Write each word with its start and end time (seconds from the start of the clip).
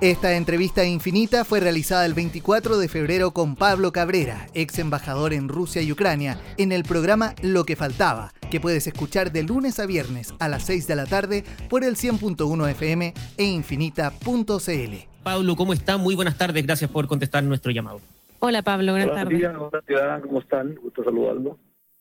Esta 0.00 0.34
entrevista 0.34 0.86
infinita 0.86 1.44
fue 1.44 1.60
realizada 1.60 2.06
el 2.06 2.14
24 2.14 2.78
de 2.78 2.88
febrero 2.88 3.32
con 3.32 3.54
Pablo 3.54 3.92
Cabrera, 3.92 4.46
ex 4.54 4.78
embajador 4.78 5.34
en 5.34 5.46
Rusia 5.46 5.82
y 5.82 5.92
Ucrania, 5.92 6.40
en 6.56 6.72
el 6.72 6.84
programa 6.84 7.34
Lo 7.42 7.64
que 7.64 7.76
faltaba, 7.76 8.32
que 8.50 8.60
puedes 8.60 8.86
escuchar 8.86 9.30
de 9.30 9.42
lunes 9.42 9.78
a 9.78 9.84
viernes 9.84 10.32
a 10.38 10.48
las 10.48 10.64
6 10.64 10.86
de 10.86 10.96
la 10.96 11.04
tarde 11.04 11.44
por 11.68 11.84
el 11.84 11.96
100.1 11.96 12.70
FM 12.70 13.12
e 13.36 13.44
infinita.cl. 13.44 14.94
Pablo, 15.22 15.54
¿cómo 15.54 15.74
está? 15.74 15.98
Muy 15.98 16.14
buenas 16.14 16.38
tardes, 16.38 16.64
gracias 16.64 16.90
por 16.90 17.06
contestar 17.06 17.44
nuestro 17.44 17.70
llamado. 17.70 18.00
Hola 18.38 18.62
Pablo, 18.62 18.92
buenas 18.92 19.14
tardes. 19.14 19.44
Hola, 19.44 20.20
¿cómo 20.22 20.40
están? 20.40 20.76
Gusto 20.76 21.04
saludarlo. 21.04 21.58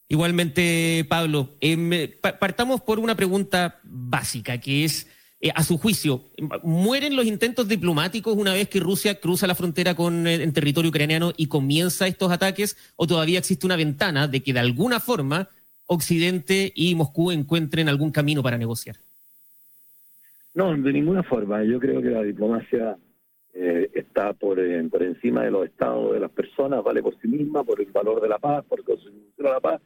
Igualmente, 0.07 1.05
Pablo, 1.09 1.49
eh, 1.59 2.17
partamos 2.39 2.79
por 2.79 2.97
una 2.97 3.15
pregunta 3.15 3.81
básica, 3.83 4.57
que 4.57 4.85
es 4.85 5.05
eh, 5.41 5.51
a 5.55 5.63
su 5.63 5.77
juicio, 5.77 6.23
¿mueren 6.63 7.15
los 7.15 7.25
intentos 7.25 7.69
diplomáticos 7.69 8.35
una 8.35 8.53
vez 8.53 8.67
que 8.67 8.81
Rusia 8.81 9.21
cruza 9.21 9.47
la 9.47 9.55
frontera 9.55 9.95
con 9.95 10.27
el 10.27 10.41
eh, 10.41 10.51
territorio 10.51 10.89
ucraniano 10.89 11.31
y 11.37 11.47
comienza 11.47 12.07
estos 12.07 12.29
ataques? 12.29 12.75
¿O 12.97 13.07
todavía 13.07 13.39
existe 13.39 13.65
una 13.65 13.77
ventana 13.77 14.27
de 14.27 14.43
que 14.43 14.51
de 14.51 14.59
alguna 14.59 14.99
forma 14.99 15.47
Occidente 15.85 16.73
y 16.75 16.93
Moscú 16.93 17.31
encuentren 17.31 17.87
algún 17.87 18.11
camino 18.11 18.43
para 18.43 18.57
negociar? 18.57 18.97
No, 20.53 20.75
de 20.75 20.91
ninguna 20.91 21.23
forma. 21.23 21.63
Yo 21.63 21.79
creo 21.79 22.01
que 22.01 22.09
la 22.09 22.21
diplomacia 22.21 22.97
eh, 23.53 23.89
está 23.93 24.33
por, 24.33 24.59
por 24.89 25.03
encima 25.03 25.43
de 25.45 25.51
los 25.51 25.65
estados 25.65 26.13
de 26.15 26.19
las 26.19 26.31
personas, 26.31 26.83
vale 26.83 27.01
por 27.01 27.17
sí 27.21 27.29
misma, 27.29 27.63
por 27.63 27.79
el 27.79 27.89
valor 27.93 28.21
de 28.21 28.27
la 28.27 28.39
paz, 28.39 28.65
por 28.65 28.79
el 28.79 28.85
de 28.85 29.43
la 29.43 29.61
paz, 29.61 29.81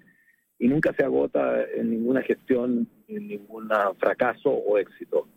y 0.58 0.68
nunca 0.68 0.94
se 0.94 1.04
agota 1.04 1.64
en 1.76 1.92
ninguna 1.92 2.24
gestión, 2.24 2.88
en 3.08 3.28
ningún 3.28 3.70
fracaso 4.00 4.50
o 4.50 4.80
éxito. 4.80 5.28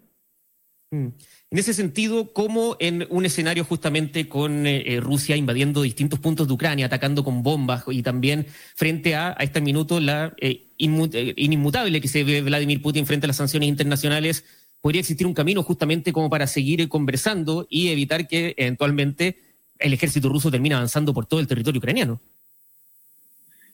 Mm. 0.90 1.08
En 1.50 1.58
ese 1.58 1.74
sentido, 1.74 2.32
¿cómo 2.32 2.76
en 2.78 3.06
un 3.10 3.24
escenario 3.26 3.64
justamente 3.64 4.28
con 4.28 4.66
eh, 4.66 4.82
eh, 4.86 5.00
Rusia 5.00 5.36
invadiendo 5.36 5.82
distintos 5.82 6.20
puntos 6.20 6.46
de 6.46 6.54
Ucrania, 6.54 6.86
atacando 6.86 7.24
con 7.24 7.42
bombas 7.42 7.84
y 7.88 8.02
también 8.02 8.46
frente 8.74 9.14
a, 9.14 9.34
a 9.36 9.42
este 9.42 9.60
minuto, 9.60 9.98
la 9.98 10.34
eh, 10.40 10.68
inmutable 10.76 12.00
que 12.00 12.08
se 12.08 12.22
ve 12.24 12.42
Vladimir 12.42 12.82
Putin 12.82 13.06
frente 13.06 13.26
a 13.26 13.28
las 13.28 13.36
sanciones 13.36 13.68
internacionales, 13.68 14.44
podría 14.80 15.00
existir 15.00 15.26
un 15.26 15.34
camino 15.34 15.62
justamente 15.62 16.12
como 16.12 16.30
para 16.30 16.46
seguir 16.46 16.88
conversando 16.88 17.66
y 17.68 17.88
evitar 17.88 18.28
que 18.28 18.54
eventualmente 18.56 19.38
el 19.78 19.92
ejército 19.92 20.28
ruso 20.28 20.50
termine 20.50 20.76
avanzando 20.76 21.12
por 21.12 21.26
todo 21.26 21.40
el 21.40 21.48
territorio 21.48 21.78
ucraniano? 21.78 22.20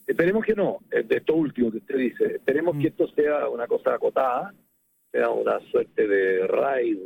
Esperemos 0.07 0.43
que 0.43 0.53
no, 0.53 0.79
de 0.89 1.15
esto 1.15 1.35
último 1.35 1.71
que 1.71 1.77
usted 1.77 1.97
dice, 1.97 2.35
esperemos 2.35 2.75
que 2.77 2.83
mm. 2.83 2.87
esto 2.87 3.07
sea 3.15 3.47
una 3.49 3.67
cosa 3.67 3.93
acotada 3.93 4.53
era 5.13 5.29
una 5.29 5.59
suerte 5.71 6.07
de 6.07 6.47
raid 6.47 6.97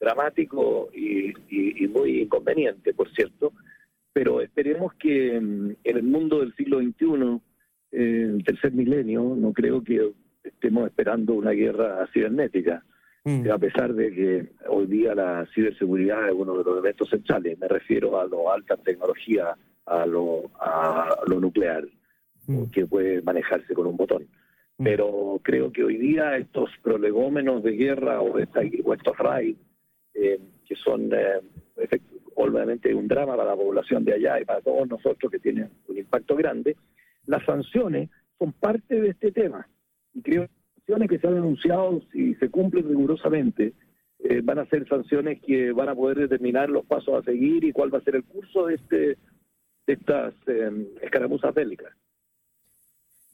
dramático 0.00 0.90
y, 0.92 1.32
muy 1.88 2.22
inconveniente, 2.22 2.92
por 2.92 3.10
cierto, 3.12 3.52
pero 4.12 4.40
esperemos 4.40 4.94
que 4.94 5.40
mm, 5.40 5.70
en 5.84 5.96
el 5.96 6.02
mundo 6.02 6.40
del 6.40 6.54
siglo 6.56 6.80
XXI, 6.80 7.40
el 7.92 8.44
tercer 8.44 8.72
milenio, 8.72 9.34
no 9.36 9.52
creo 9.52 9.82
que 9.82 10.12
estemos 10.42 10.86
esperando 10.86 11.34
una 11.34 11.50
guerra 11.50 12.08
cibernética, 12.12 12.82
mm. 13.24 13.50
a 13.50 13.58
pesar 13.58 13.94
de 13.94 14.12
que 14.12 14.52
hoy 14.68 14.86
día 14.86 15.14
la 15.14 15.46
ciberseguridad 15.54 16.28
es 16.28 16.34
uno 16.34 16.58
de 16.58 16.64
los 16.64 16.78
elementos 16.78 17.10
centrales, 17.10 17.58
me 17.58 17.68
refiero 17.68 18.20
a 18.20 18.26
lo 18.26 18.50
alta 18.50 18.76
tecnología, 18.76 19.54
a 19.86 20.06
lo, 20.06 20.50
a 20.58 21.16
lo 21.26 21.40
nuclear, 21.40 21.86
mm. 22.46 22.64
que 22.66 22.86
puede 22.86 23.22
manejarse 23.22 23.74
con 23.74 23.86
un 23.86 23.96
botón. 23.96 24.26
Mm. 24.80 24.84
Pero 24.84 25.40
creo 25.42 25.70
que 25.70 25.84
hoy 25.84 25.98
día 25.98 26.36
estos 26.38 26.70
prolegómenos 26.82 27.62
de 27.62 27.72
guerra 27.72 28.22
o, 28.22 28.38
estos 28.38 29.18
raids, 29.18 29.60
eh, 30.14 30.40
que 30.66 30.74
son 30.76 31.10
eh, 31.12 31.40
obviamente 32.34 32.94
un 32.94 33.06
drama 33.06 33.36
para 33.36 33.50
la 33.50 33.56
población 33.56 34.04
de 34.04 34.14
allá 34.14 34.40
y 34.40 34.46
para 34.46 34.62
todos 34.62 34.88
nosotros 34.88 35.30
que 35.30 35.38
tienen 35.38 35.68
un 35.86 35.98
impacto 35.98 36.34
grande, 36.34 36.76
las 37.26 37.44
sanciones 37.44 38.08
son 38.38 38.52
parte 38.52 39.00
de 39.00 39.10
este 39.10 39.32
tema. 39.32 39.68
Y 40.14 40.22
creo 40.22 40.46
que 40.46 40.48
las 40.48 40.74
sanciones 40.76 41.10
que 41.10 41.18
se 41.18 41.26
han 41.26 41.36
anunciado, 41.36 42.00
si 42.12 42.34
se 42.36 42.48
cumplen 42.48 42.88
rigurosamente, 42.88 43.74
eh, 44.20 44.40
van 44.42 44.60
a 44.60 44.66
ser 44.66 44.88
sanciones 44.88 45.42
que 45.42 45.72
van 45.72 45.90
a 45.90 45.94
poder 45.94 46.20
determinar 46.20 46.70
los 46.70 46.86
pasos 46.86 47.20
a 47.20 47.22
seguir 47.22 47.64
y 47.64 47.72
cuál 47.72 47.92
va 47.92 47.98
a 47.98 48.02
ser 48.02 48.16
el 48.16 48.24
curso 48.24 48.66
de, 48.66 48.76
este, 48.76 49.18
de 49.86 49.92
estas 49.92 50.34
escaramuzas 51.02 51.54
bélicas. 51.54 51.92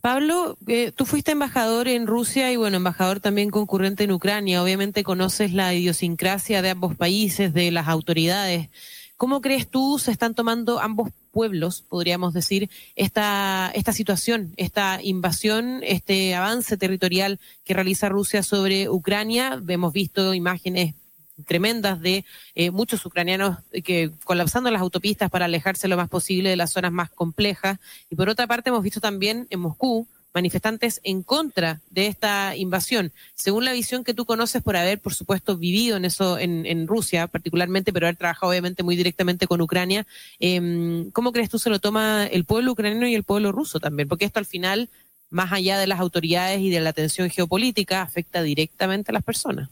Pablo, 0.07 0.57
eh, 0.69 0.93
tú 0.95 1.05
fuiste 1.05 1.33
embajador 1.33 1.89
en 1.89 2.07
Rusia 2.07 2.53
y 2.53 2.57
bueno, 2.57 2.77
embajador 2.77 3.19
también 3.19 3.51
concurrente 3.51 4.05
en 4.05 4.13
Ucrania. 4.13 4.63
Obviamente 4.63 5.03
conoces 5.03 5.53
la 5.53 5.75
idiosincrasia 5.75 6.63
de 6.63 6.71
ambos 6.71 6.95
países, 6.95 7.53
de 7.53 7.73
las 7.73 7.89
autoridades. 7.89 8.69
¿Cómo 9.17 9.41
crees 9.41 9.69
tú 9.69 9.99
se 9.99 10.13
están 10.13 10.37
tomando 10.37 10.79
ambos 10.79 11.11
pueblos, 11.33 11.83
podríamos 11.89 12.35
decir, 12.35 12.71
esta, 12.95 13.73
esta 13.75 13.93
situación, 13.93 14.53
esta 14.57 15.01
invasión, 15.03 15.81
este 15.83 16.37
avance 16.37 16.77
territorial 16.77 17.41
que 17.65 17.75
realiza 17.75 18.09
Rusia 18.09 18.45
sobre 18.45 18.89
Ucrania? 18.89 19.61
Hemos 19.67 19.93
visto 19.93 20.35
imágenes 20.35 20.95
tremendas 21.45 22.01
de 22.01 22.25
eh, 22.55 22.71
muchos 22.71 23.05
ucranianos 23.05 23.59
que 23.85 24.11
colapsando 24.25 24.71
las 24.71 24.81
autopistas 24.81 25.31
para 25.31 25.45
alejarse 25.45 25.89
lo 25.89 25.97
más 25.97 26.09
posible 26.09 26.51
de 26.51 26.57
las 26.57 26.73
zonas 26.73 26.93
más 26.93 27.11
complejas. 27.11 27.79
Y 28.11 28.17
por 28.17 28.29
otra 28.29 28.47
parte, 28.47 28.71
hemos 28.71 28.83
visto 28.83 29.01
también 29.01 29.47
en 29.51 29.61
Moscú 29.61 30.09
manifestantes 30.37 31.01
en 31.03 31.23
contra 31.23 31.81
de 31.89 32.09
esta 32.09 32.55
invasión. 32.57 33.11
Según 33.35 33.65
la 33.65 33.73
visión 33.73 34.05
que 34.05 34.13
tú 34.13 34.27
conoces 34.27 34.63
por 34.63 34.77
haber, 34.77 35.01
por 35.01 35.15
supuesto, 35.15 35.57
vivido 35.57 35.97
en 35.97 36.05
eso 36.05 36.39
en, 36.39 36.87
Rusia 36.87 37.27
particularmente, 37.27 37.91
pero 37.91 38.07
haber 38.07 38.17
trabajado 38.17 38.51
obviamente 38.51 38.83
muy 38.83 38.97
directamente 38.97 39.47
con 39.47 39.63
Ucrania, 39.63 40.07
eh, 40.39 41.07
¿cómo 41.15 41.33
crees 41.33 41.49
tú 41.49 41.59
se 41.59 41.71
lo 41.71 41.79
toma 41.79 42.27
el 42.27 42.45
pueblo 42.45 42.73
ucraniano 42.73 43.09
y 43.09 43.15
el 43.15 43.25
pueblo 43.25 43.51
ruso 43.51 43.81
también? 43.81 44.09
Porque 44.09 44.27
esto 44.27 44.39
al 44.39 44.45
final, 44.45 44.91
más 45.31 45.53
allá 45.53 45.79
de 45.79 45.87
las 45.87 46.01
autoridades 46.01 46.61
y 46.61 46.69
de 46.69 46.81
la 46.81 46.93
tensión 46.93 47.31
geopolítica, 47.31 48.03
afecta 48.03 48.43
directamente 48.43 49.13
a 49.13 49.15
las 49.15 49.25
personas. 49.25 49.71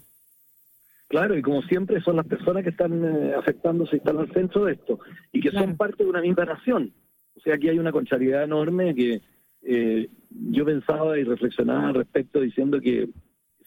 Claro, 1.14 1.38
y 1.38 1.42
como 1.42 1.62
siempre 1.62 2.00
son 2.00 2.16
las 2.16 2.26
personas 2.26 2.64
que 2.64 2.70
están 2.70 3.04
eh, 3.04 3.34
afectándose 3.34 3.94
y 3.94 3.98
están 3.98 4.18
al 4.18 4.32
centro 4.32 4.64
de 4.64 4.72
esto, 4.72 4.98
y 5.30 5.40
que 5.40 5.52
son 5.52 5.76
parte 5.76 6.02
de 6.02 6.10
una 6.10 6.20
misma 6.20 6.44
nación. 6.44 6.92
O 7.36 7.40
sea, 7.40 7.54
aquí 7.54 7.68
hay 7.68 7.78
una 7.78 7.92
contrariedad 7.92 8.42
enorme 8.42 8.96
que 8.96 9.20
eh, 9.62 10.08
yo 10.28 10.64
pensaba 10.64 11.16
y 11.16 11.22
reflexionaba 11.22 11.86
al 11.86 11.94
respecto 11.94 12.40
diciendo 12.40 12.80
que 12.80 13.10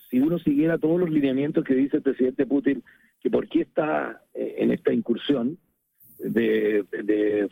si 0.09 0.19
uno 0.19 0.39
siguiera 0.39 0.77
todos 0.77 0.99
los 0.99 1.09
lineamientos 1.09 1.63
que 1.63 1.73
dice 1.73 1.95
el 1.95 2.03
presidente 2.03 2.45
Putin, 2.45 2.83
que 3.21 3.29
por 3.29 3.47
qué 3.47 3.61
está 3.61 4.23
eh, 4.33 4.55
en 4.57 4.73
esta 4.73 4.91
incursión 4.91 5.57
de, 6.19 6.83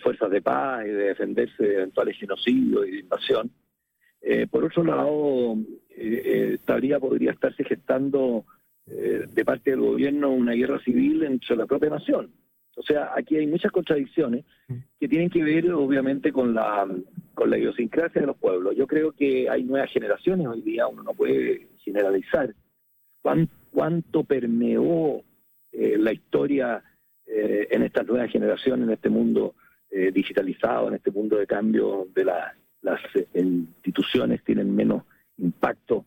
fuerzas 0.03 0.29
de 0.29 0.41
paz 0.41 0.85
y 0.85 0.89
de 0.89 1.06
defenderse 1.06 1.63
de 1.63 1.75
eventuales 1.75 2.17
genocidios 2.17 2.85
y 2.85 2.91
de 2.91 3.00
invasión, 3.00 3.50
por 4.51 4.66
otro 4.66 4.83
lado, 4.83 5.56
estaría, 5.95 7.00
podría 7.00 7.31
estarse 7.31 7.63
gestando 7.63 8.44
eh, 8.88 9.25
de 9.28 9.46
parte 9.46 9.72
del 9.72 9.79
gobierno 9.79 10.29
una 10.29 10.53
guerra 10.53 10.79
civil 10.79 11.23
entre 11.23 11.56
la 11.56 11.66
propia 11.66 11.90
nación. 11.90 12.31
O 12.75 12.84
sea, 12.84 13.12
aquí 13.16 13.35
hay 13.38 13.47
muchas 13.47 13.72
contradicciones 13.72 14.46
que 15.00 15.07
tienen 15.07 15.29
que 15.29 15.44
ver, 15.44 15.72
obviamente, 15.72 16.31
con 16.31 16.53
la, 16.53 16.85
con 17.34 17.50
la 17.50 17.57
idiosincrasia 17.57 18.22
de 18.22 18.28
los 18.28 18.38
pueblos. 18.38 18.75
Yo 18.75 18.85
creo 18.85 19.12
que 19.13 19.50
hay 19.50 19.63
nuevas 19.63 19.90
generaciones 19.91 20.45
hoy 20.45 20.62
día, 20.62 20.85
uno 20.85 21.01
no 21.01 21.13
puede 21.13 21.68
generalizar 21.78 22.53
cuánto, 23.22 24.24
permeó 24.24 25.24
eh, 25.72 25.97
la 25.97 26.13
historia 26.13 26.84
eh, 27.25 27.68
en 27.72 27.81
estas 27.81 28.06
nuevas 28.06 28.29
generaciones, 28.29 28.88
en 28.88 28.94
este 28.94 29.09
mundo 29.09 29.56
digitalizado, 30.13 30.90
en 30.90 30.95
este 30.95 31.09
mundo 31.09 31.38
de 31.38 31.47
cambio 31.47 32.09
de 32.13 32.25
las 32.25 33.00
instituciones 33.34 34.44
tienen 34.44 34.75
menos 34.75 35.03
impacto 35.38 36.06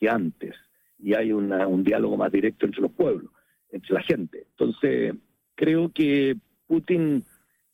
que 0.00 0.08
antes 0.08 0.56
y 0.98 1.14
hay 1.14 1.32
un 1.32 1.84
diálogo 1.84 2.16
más 2.16 2.32
directo 2.32 2.66
entre 2.66 2.82
los 2.82 2.92
pueblos, 2.92 3.30
entre 3.70 3.94
la 3.94 4.02
gente. 4.02 4.46
Entonces, 4.50 5.14
creo 5.54 5.90
que 5.92 6.36
Putin 6.66 7.24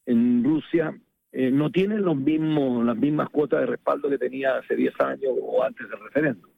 en 0.07 0.45
Rusia 0.45 0.95
eh, 1.33 1.51
no 1.51 1.71
tiene 1.71 1.99
los 1.99 2.17
mismos, 2.17 2.85
las 2.85 2.97
mismas 2.97 3.29
cuotas 3.29 3.61
de 3.61 3.67
respaldo 3.67 4.09
que 4.09 4.19
tenía 4.19 4.59
hace 4.59 4.77
10 4.77 5.01
años 5.01 5.33
o 5.43 5.65
antes 5.65 5.89
del 5.89 6.01
referéndum. 6.01 6.51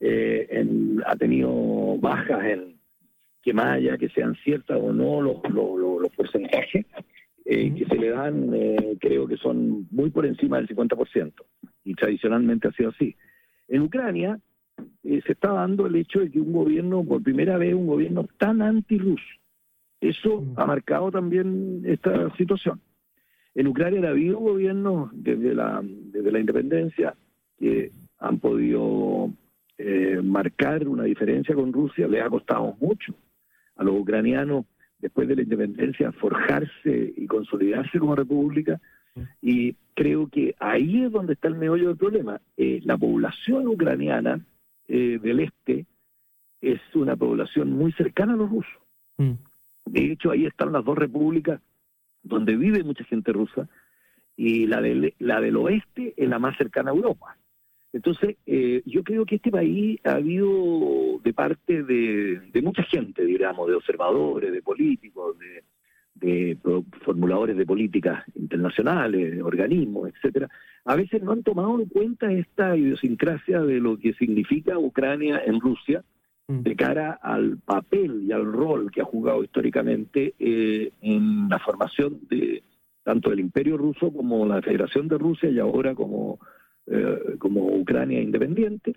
Eh, 0.00 0.66
ha 1.06 1.16
tenido 1.16 1.96
bajas 1.98 2.44
en 2.44 2.76
que 3.42 3.54
más 3.54 3.76
allá 3.76 3.96
que 3.96 4.08
sean 4.10 4.34
ciertas 4.44 4.78
o 4.80 4.92
no 4.92 5.22
los, 5.22 5.36
los, 5.50 6.12
porcentajes 6.12 6.84
eh, 7.44 7.74
que 7.74 7.86
se 7.86 7.94
le 7.96 8.10
dan, 8.10 8.50
creo 9.00 9.26
que 9.26 9.36
son 9.36 9.86
muy 9.90 10.10
por 10.10 10.26
encima 10.26 10.58
del 10.58 10.68
50%. 10.68 11.32
Y 11.84 11.94
tradicionalmente 11.94 12.68
ha 12.68 12.72
sido 12.72 12.90
así. 12.90 13.16
En 13.68 13.82
Ucrania, 13.82 14.38
eh, 15.04 15.20
se 15.26 15.32
está 15.32 15.52
dando 15.52 15.86
el 15.86 15.96
hecho 15.96 16.20
de 16.20 16.30
que 16.30 16.40
un 16.40 16.52
gobierno, 16.52 17.04
por 17.04 17.22
primera 17.22 17.58
vez, 17.58 17.74
un 17.74 17.86
gobierno 17.86 18.26
tan 18.38 18.62
anti-ruso. 18.62 19.24
Eso 20.00 20.40
mm. 20.40 20.54
ha 20.56 20.66
marcado 20.66 21.10
también 21.10 21.82
esta 21.84 22.34
situación. 22.36 22.80
En 23.54 23.68
Ucrania 23.68 24.06
ha 24.06 24.10
habido 24.10 24.38
gobiernos 24.38 25.10
desde 25.12 25.54
la, 25.54 25.80
desde 25.82 26.32
la 26.32 26.40
independencia 26.40 27.14
que 27.58 27.92
han 28.18 28.38
podido 28.38 29.30
eh, 29.78 30.20
marcar 30.22 30.88
una 30.88 31.04
diferencia 31.04 31.54
con 31.54 31.72
Rusia, 31.72 32.08
les 32.08 32.22
ha 32.22 32.30
costado 32.30 32.76
mucho 32.80 33.14
a 33.76 33.84
los 33.84 34.00
ucranianos 34.00 34.66
después 34.98 35.28
de 35.28 35.36
la 35.36 35.42
independencia, 35.42 36.12
forjarse 36.12 37.12
y 37.16 37.26
consolidarse 37.26 37.98
como 37.98 38.16
república. 38.16 38.80
Y 39.40 39.76
creo 39.94 40.28
que 40.28 40.54
ahí 40.58 41.04
es 41.04 41.12
donde 41.12 41.34
está 41.34 41.48
el 41.48 41.54
meollo 41.54 41.88
del 41.88 41.96
problema. 41.96 42.40
Eh, 42.56 42.80
la 42.84 42.96
población 42.96 43.68
ucraniana 43.68 44.40
eh, 44.88 45.18
del 45.20 45.40
este 45.40 45.86
es 46.60 46.80
una 46.94 47.16
población 47.16 47.72
muy 47.72 47.92
cercana 47.92 48.34
a 48.34 48.36
los 48.36 48.50
rusos. 48.50 48.82
Mm. 49.18 49.32
De 49.86 50.12
hecho, 50.12 50.30
ahí 50.30 50.46
están 50.46 50.72
las 50.72 50.84
dos 50.84 50.96
repúblicas 50.96 51.60
donde 52.22 52.56
vive 52.56 52.82
mucha 52.82 53.04
gente 53.04 53.32
rusa 53.32 53.68
y 54.36 54.66
la 54.66 54.80
del, 54.80 55.14
la 55.18 55.40
del 55.40 55.56
oeste 55.56 56.14
es 56.16 56.28
la 56.28 56.38
más 56.38 56.56
cercana 56.56 56.90
a 56.90 56.94
Europa. 56.94 57.36
Entonces, 57.92 58.36
eh, 58.46 58.82
yo 58.86 59.04
creo 59.04 59.24
que 59.24 59.36
este 59.36 59.50
país 59.50 60.00
ha 60.04 60.14
habido 60.14 61.20
de 61.22 61.32
parte 61.32 61.84
de, 61.84 62.60
mucha 62.62 62.82
gente, 62.82 63.24
digamos, 63.24 63.68
de 63.68 63.74
observadores, 63.74 64.52
de 64.52 64.62
políticos, 64.62 65.38
de, 65.38 65.63
formuladores 67.04 67.56
de 67.56 67.66
políticas 67.66 68.24
internacionales, 68.34 69.36
de 69.36 69.42
organismos, 69.42 70.08
etcétera, 70.08 70.48
a 70.84 70.96
veces 70.96 71.22
no 71.22 71.32
han 71.32 71.42
tomado 71.42 71.80
en 71.80 71.86
cuenta 71.86 72.32
esta 72.32 72.76
idiosincrasia 72.76 73.60
de 73.60 73.80
lo 73.80 73.98
que 73.98 74.14
significa 74.14 74.78
Ucrania 74.78 75.42
en 75.44 75.60
Rusia 75.60 76.04
mm. 76.48 76.60
de 76.60 76.76
cara 76.76 77.18
al 77.22 77.58
papel 77.58 78.22
y 78.22 78.32
al 78.32 78.44
rol 78.44 78.90
que 78.90 79.02
ha 79.02 79.04
jugado 79.04 79.44
históricamente 79.44 80.34
eh, 80.38 80.92
en 81.02 81.48
la 81.48 81.58
formación 81.58 82.20
de 82.30 82.62
tanto 83.02 83.30
del 83.30 83.40
Imperio 83.40 83.76
Ruso 83.76 84.10
como 84.12 84.46
la 84.46 84.62
Federación 84.62 85.08
de 85.08 85.18
Rusia 85.18 85.50
y 85.50 85.58
ahora 85.58 85.94
como 85.94 86.38
eh, 86.86 87.36
como 87.38 87.66
Ucrania 87.66 88.20
independiente, 88.20 88.94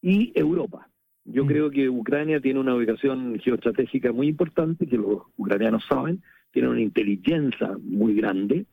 y 0.00 0.30
Europa. 0.36 0.88
Yo 1.24 1.44
mm. 1.44 1.48
creo 1.48 1.70
que 1.70 1.88
Ucrania 1.88 2.38
tiene 2.40 2.60
una 2.60 2.76
ubicación 2.76 3.40
geoestratégica 3.40 4.12
muy 4.12 4.28
importante, 4.28 4.86
que 4.86 4.96
los 4.96 5.22
ucranianos 5.36 5.84
saben, 5.88 6.22
tienen 6.54 6.70
una 6.70 6.80
inteligencia 6.80 7.76
muy 7.82 8.14
grande, 8.14 8.64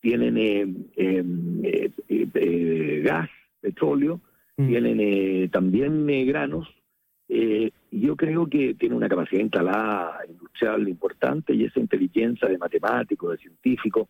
tienen 0.00 0.38
eh, 0.38 0.66
eh, 0.96 3.02
gas, 3.04 3.28
petróleo, 3.60 4.22
mm. 4.56 4.66
tienen 4.66 5.50
también 5.50 6.06
granos, 6.26 6.66
yo 7.90 8.16
creo 8.16 8.46
que 8.46 8.74
tiene 8.74 8.94
una 8.94 9.08
capacidad 9.08 9.42
instalada 9.42 10.20
industrial 10.28 10.88
importante 10.88 11.54
y 11.54 11.64
esa 11.64 11.80
inteligencia 11.80 12.48
de 12.48 12.58
matemáticos, 12.58 13.32
de 13.32 13.38
científicos, 13.38 14.08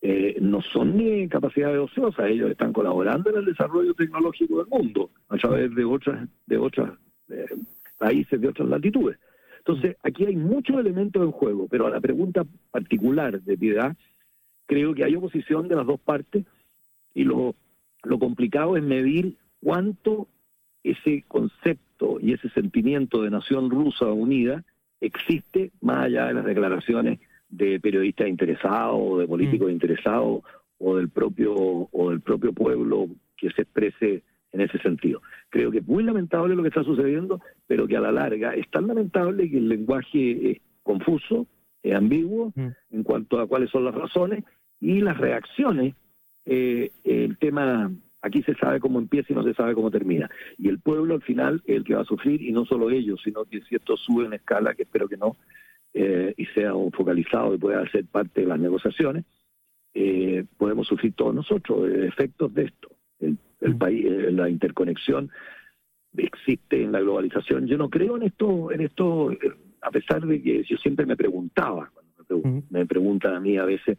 eh, 0.00 0.36
no 0.40 0.62
son 0.62 0.96
ni 0.96 1.28
capacidades 1.28 1.78
ociosas, 1.78 2.30
ellos 2.30 2.50
están 2.50 2.72
colaborando 2.72 3.30
en 3.30 3.38
el 3.38 3.44
desarrollo 3.46 3.94
tecnológico 3.94 4.58
del 4.58 4.68
mundo 4.68 5.10
a 5.28 5.36
través 5.36 5.74
de 5.74 5.84
otras 5.84 6.28
de 6.46 6.56
otros 6.56 6.90
eh, 7.30 7.46
países 7.98 8.40
de 8.40 8.48
otras 8.48 8.68
latitudes. 8.68 9.18
Entonces, 9.58 9.96
aquí 10.02 10.24
hay 10.24 10.36
muchos 10.36 10.78
elementos 10.78 11.22
en 11.22 11.32
juego, 11.32 11.66
pero 11.68 11.86
a 11.86 11.90
la 11.90 12.00
pregunta 12.00 12.44
particular 12.70 13.40
de 13.40 13.58
Piedad, 13.58 13.96
creo 14.66 14.94
que 14.94 15.04
hay 15.04 15.14
oposición 15.14 15.68
de 15.68 15.76
las 15.76 15.86
dos 15.86 16.00
partes 16.00 16.44
y 17.14 17.24
lo, 17.24 17.54
lo 18.02 18.18
complicado 18.18 18.76
es 18.76 18.82
medir 18.82 19.36
cuánto 19.62 20.28
ese 20.84 21.24
concepto 21.26 22.18
y 22.20 22.32
ese 22.32 22.48
sentimiento 22.50 23.22
de 23.22 23.30
nación 23.30 23.70
rusa 23.70 24.06
unida 24.06 24.64
existe 25.00 25.72
más 25.80 26.04
allá 26.04 26.26
de 26.26 26.34
las 26.34 26.44
declaraciones 26.44 27.18
de 27.48 27.80
periodistas 27.80 28.28
interesados, 28.28 28.96
o 28.98 29.18
de 29.18 29.26
políticos 29.26 29.68
mm. 29.68 29.72
interesados, 29.72 30.42
o 30.78 30.96
del 30.96 31.08
propio 31.08 31.54
o 31.54 32.10
del 32.10 32.20
propio 32.20 32.52
pueblo 32.52 33.08
que 33.36 33.50
se 33.50 33.62
exprese 33.62 34.22
en 34.52 34.60
ese 34.60 34.78
sentido. 34.78 35.22
Creo 35.50 35.70
que 35.70 35.78
es 35.78 35.86
muy 35.86 36.02
lamentable 36.02 36.54
lo 36.54 36.62
que 36.62 36.68
está 36.68 36.82
sucediendo, 36.82 37.40
pero 37.66 37.86
que 37.86 37.96
a 37.96 38.00
la 38.00 38.12
larga 38.12 38.54
es 38.54 38.68
tan 38.70 38.86
lamentable 38.86 39.50
que 39.50 39.58
el 39.58 39.68
lenguaje 39.68 40.52
es 40.52 40.60
confuso, 40.82 41.46
es 41.82 41.94
ambiguo 41.94 42.52
mm. 42.54 42.68
en 42.90 43.02
cuanto 43.02 43.40
a 43.40 43.46
cuáles 43.46 43.70
son 43.70 43.84
las 43.84 43.94
razones 43.94 44.44
y 44.80 45.00
las 45.00 45.18
reacciones. 45.18 45.94
Eh, 46.46 46.90
el 47.04 47.36
tema 47.38 47.90
aquí 48.22 48.42
se 48.42 48.54
sabe 48.54 48.80
cómo 48.80 48.98
empieza 48.98 49.32
y 49.32 49.36
no 49.36 49.42
se 49.42 49.54
sabe 49.54 49.74
cómo 49.74 49.90
termina. 49.90 50.30
Y 50.56 50.68
el 50.68 50.78
pueblo 50.80 51.14
al 51.14 51.22
final 51.22 51.62
es 51.66 51.76
el 51.76 51.84
que 51.84 51.94
va 51.94 52.02
a 52.02 52.06
sufrir, 52.06 52.42
y 52.42 52.52
no 52.52 52.64
solo 52.64 52.90
ellos, 52.90 53.20
sino 53.22 53.44
que 53.44 53.60
si 53.62 53.76
esto 53.76 53.96
sube 53.96 54.26
en 54.26 54.32
escala, 54.34 54.74
que 54.74 54.82
espero 54.82 55.08
que 55.08 55.16
no, 55.16 55.36
eh, 55.94 56.34
y 56.36 56.46
sea 56.46 56.74
un 56.74 56.92
focalizado 56.92 57.54
y 57.54 57.58
pueda 57.58 57.88
ser 57.90 58.06
parte 58.06 58.42
de 58.42 58.46
las 58.46 58.58
negociaciones, 58.58 59.24
eh, 59.94 60.44
podemos 60.56 60.86
sufrir 60.86 61.14
todos 61.14 61.34
nosotros 61.34 61.88
efectos 61.90 62.52
de 62.54 62.64
esto. 62.64 62.90
El, 63.60 63.76
país, 63.76 64.04
eh, 64.04 64.30
la 64.30 64.48
interconexión 64.48 65.30
existe 66.16 66.82
en 66.82 66.92
la 66.92 67.00
globalización. 67.00 67.66
Yo 67.66 67.76
no 67.76 67.90
creo 67.90 68.16
en 68.16 68.24
esto, 68.24 68.72
en 68.72 68.80
esto, 68.80 69.30
a 69.82 69.90
pesar 69.90 70.26
de 70.26 70.40
que 70.42 70.64
yo 70.64 70.76
siempre 70.76 71.06
me 71.06 71.16
preguntaba, 71.16 71.90
cuando 72.26 72.64
me, 72.70 72.86
preguntan 72.86 73.34
a 73.34 73.40
mí 73.40 73.56
a 73.56 73.64
veces 73.64 73.98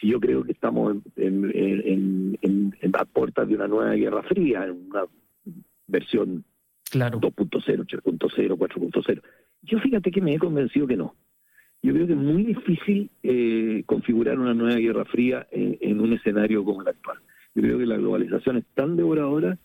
si 0.00 0.08
yo 0.08 0.20
creo 0.20 0.42
que 0.42 0.52
estamos 0.52 0.96
en, 1.16 1.50
en, 1.54 2.38
en, 2.42 2.76
en, 2.80 2.92
a 2.94 3.04
puertas 3.04 3.48
de 3.48 3.54
una 3.54 3.68
nueva 3.68 3.94
guerra 3.94 4.22
fría, 4.24 4.64
en 4.64 4.88
una 4.90 5.04
versión 5.86 6.44
claro. 6.90 7.20
2.0, 7.20 7.86
3.0, 7.86 8.56
4.0. 8.56 9.22
Yo 9.62 9.78
fíjate 9.78 10.10
que 10.10 10.20
me 10.20 10.34
he 10.34 10.38
convencido 10.38 10.86
que 10.86 10.96
no. 10.96 11.14
Yo 11.82 11.92
creo 11.92 12.06
que 12.06 12.12
es 12.12 12.18
muy 12.18 12.44
difícil 12.44 13.10
eh, 13.22 13.82
configurar 13.86 14.38
una 14.38 14.54
nueva 14.54 14.76
guerra 14.76 15.04
fría 15.04 15.46
en, 15.50 16.00
un 16.00 16.12
escenario 16.12 16.64
como 16.64 16.82
el 16.82 16.88
actual. 16.88 17.18
Yo 17.54 17.62
creo 17.62 17.78
que 17.78 17.86
la 17.86 17.96
globalización 17.96 18.56
es 18.58 18.64
tan 18.74 18.96
devoradora 18.96 19.58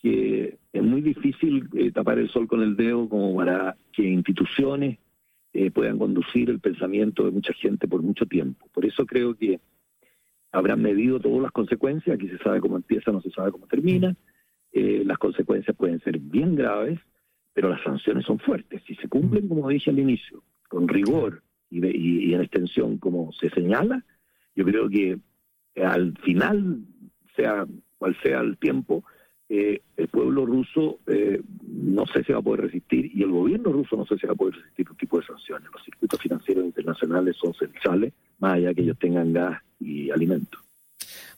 que 0.00 0.58
es 0.72 0.82
muy 0.82 1.00
difícil 1.00 1.68
eh, 1.74 1.92
tapar 1.92 2.18
el 2.18 2.28
sol 2.28 2.48
con 2.48 2.62
el 2.62 2.76
dedo 2.76 3.08
como 3.08 3.36
para 3.36 3.76
que 3.92 4.02
instituciones 4.02 4.98
eh, 5.52 5.70
puedan 5.70 5.98
conducir 5.98 6.50
el 6.50 6.60
pensamiento 6.60 7.24
de 7.24 7.30
mucha 7.30 7.52
gente 7.52 7.86
por 7.86 8.02
mucho 8.02 8.26
tiempo. 8.26 8.68
Por 8.72 8.84
eso 8.84 9.06
creo 9.06 9.34
que 9.34 9.60
habrán 10.50 10.82
medido 10.82 11.20
todas 11.20 11.42
las 11.42 11.52
consecuencias, 11.52 12.16
aquí 12.16 12.28
se 12.28 12.38
sabe 12.38 12.60
cómo 12.60 12.76
empieza, 12.76 13.12
no 13.12 13.20
se 13.20 13.30
sabe 13.30 13.52
cómo 13.52 13.66
termina, 13.66 14.14
las 14.72 15.18
consecuencias 15.18 15.76
pueden 15.76 16.00
ser 16.00 16.18
bien 16.18 16.56
graves, 16.56 16.98
pero 17.52 17.68
las 17.68 17.82
sanciones 17.82 18.24
son 18.24 18.38
fuertes. 18.38 18.82
Si 18.86 18.94
se 18.96 19.08
cumplen, 19.08 19.48
como 19.48 19.68
dije 19.68 19.90
al 19.90 19.98
inicio, 19.98 20.42
con 20.68 20.88
rigor 20.88 21.42
y, 21.70 22.32
en 22.32 22.40
extensión 22.40 22.98
como 22.98 23.32
se 23.32 23.50
señala, 23.50 24.04
yo 24.54 24.64
creo 24.64 24.88
que 24.88 25.18
al 25.76 26.16
final, 26.18 26.84
sea 27.36 27.66
cual 27.98 28.16
sea 28.22 28.40
el 28.40 28.56
tiempo, 28.58 29.04
eh, 29.48 29.82
el 29.98 30.08
pueblo 30.08 30.46
ruso 30.46 31.00
eh, 31.06 31.42
no 31.68 32.06
sé 32.06 32.24
si 32.24 32.32
va 32.32 32.38
a 32.38 32.42
poder 32.42 32.62
resistir 32.62 33.10
y 33.14 33.22
el 33.22 33.30
gobierno 33.30 33.70
ruso 33.70 33.96
no 33.96 34.06
sé 34.06 34.16
si 34.16 34.26
va 34.26 34.32
a 34.32 34.36
poder 34.36 34.54
resistir 34.54 34.90
un 34.90 34.96
tipo 34.96 35.20
de 35.20 35.26
sanciones. 35.26 35.68
Los 35.70 35.84
circuitos 35.84 36.20
financieros 36.20 36.64
internacionales 36.64 37.36
son 37.38 37.52
centrales, 37.52 38.12
más 38.38 38.54
allá 38.54 38.72
que 38.72 38.80
ellos 38.80 38.98
tengan 38.98 39.32
gas 39.32 39.60
y 39.78 40.10
alimentos. 40.10 40.60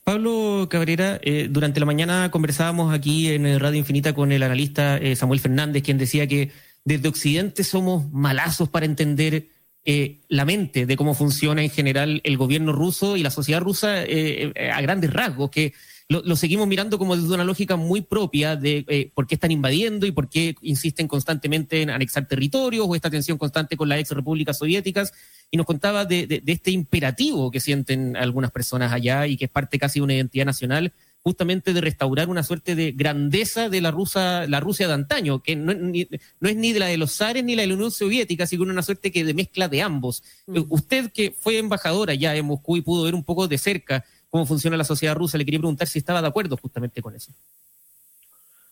Pablo 0.04 0.68
Cabrera, 0.70 1.18
eh, 1.22 1.48
durante 1.50 1.80
la 1.80 1.86
mañana 1.86 2.30
conversábamos 2.30 2.94
aquí 2.94 3.28
en 3.30 3.58
Radio 3.58 3.78
Infinita 3.78 4.14
con 4.14 4.32
el 4.32 4.42
analista 4.42 5.00
Samuel 5.16 5.40
Fernández, 5.40 5.82
quien 5.82 5.98
decía 5.98 6.26
que 6.26 6.50
desde 6.84 7.08
Occidente 7.08 7.64
somos 7.64 8.12
malazos 8.12 8.68
para 8.68 8.86
entender 8.86 9.46
eh, 9.84 10.20
la 10.28 10.44
mente 10.44 10.86
de 10.86 10.96
cómo 10.96 11.14
funciona 11.14 11.62
en 11.62 11.70
general 11.70 12.20
el 12.24 12.36
gobierno 12.36 12.72
ruso 12.72 13.16
y 13.16 13.22
la 13.22 13.30
sociedad 13.30 13.60
rusa 13.60 14.00
a 14.00 14.80
grandes 14.80 15.12
rasgos, 15.12 15.50
que 15.50 15.74
lo, 16.08 16.36
seguimos 16.36 16.66
mirando 16.68 16.98
como 16.98 17.16
desde 17.16 17.32
una 17.32 17.44
lógica 17.44 17.76
muy 17.76 18.02
propia 18.02 18.56
de 18.56 19.10
por 19.14 19.26
qué 19.26 19.36
están 19.36 19.50
invadiendo 19.50 20.06
y 20.06 20.12
por 20.12 20.28
qué 20.28 20.54
insisten 20.60 21.08
constantemente 21.08 21.80
en 21.80 21.88
anexar 21.88 22.28
territorios 22.28 22.86
o 22.86 22.94
esta 22.94 23.08
tensión 23.08 23.38
constante 23.38 23.76
con 23.76 23.88
las 23.88 24.00
ex 24.00 24.10
repúblicas 24.10 24.58
soviéticas. 24.58 25.12
Y 25.50 25.56
nos 25.56 25.66
contaba 25.66 26.04
de, 26.04 26.42
este 26.46 26.72
imperativo 26.72 27.50
que 27.50 27.60
sienten 27.60 28.16
algunas 28.16 28.50
personas 28.50 28.92
allá 28.92 29.26
y 29.26 29.36
que 29.36 29.46
es 29.46 29.50
parte 29.50 29.78
casi 29.78 29.98
de 29.98 30.04
una 30.04 30.14
identidad 30.14 30.44
nacional, 30.44 30.92
justamente 31.24 31.72
de 31.72 31.80
restaurar 31.80 32.28
una 32.28 32.42
suerte 32.42 32.74
de 32.74 32.92
grandeza 32.92 33.70
de 33.70 33.80
la, 33.80 33.90
Rusa, 33.90 34.46
la 34.46 34.60
Rusia 34.60 34.86
de 34.86 34.92
antaño, 34.92 35.42
que 35.42 35.56
no, 35.56 35.72
es 35.72 36.56
ni 36.56 36.72
de 36.72 36.78
la 36.78 36.86
de 36.86 36.98
los 36.98 37.16
zares 37.16 37.42
ni 37.42 37.56
la 37.56 37.62
de 37.62 37.68
la 37.68 37.74
Unión 37.74 37.90
Soviética, 37.90 38.46
sino 38.46 38.64
una 38.64 38.82
suerte 38.82 39.10
que 39.10 39.24
de 39.24 39.32
mezcla 39.32 39.68
de 39.68 39.80
ambos. 39.80 40.22
Mm. 40.46 40.56
Eh, 40.56 40.64
usted 40.68 41.10
que 41.10 41.30
fue 41.30 41.56
embajador 41.56 42.10
allá 42.10 42.36
en 42.36 42.44
Moscú 42.44 42.76
y 42.76 42.82
pudo 42.82 43.04
ver 43.04 43.14
un 43.14 43.24
poco 43.24 43.48
de 43.48 43.56
cerca 43.56 44.04
cómo 44.28 44.44
funciona 44.44 44.76
la 44.76 44.84
sociedad 44.84 45.14
rusa, 45.14 45.38
le 45.38 45.46
quería 45.46 45.60
preguntar 45.60 45.88
si 45.88 45.98
estaba 45.98 46.20
de 46.20 46.28
acuerdo 46.28 46.58
justamente 46.58 47.00
con 47.00 47.14
eso. 47.14 47.32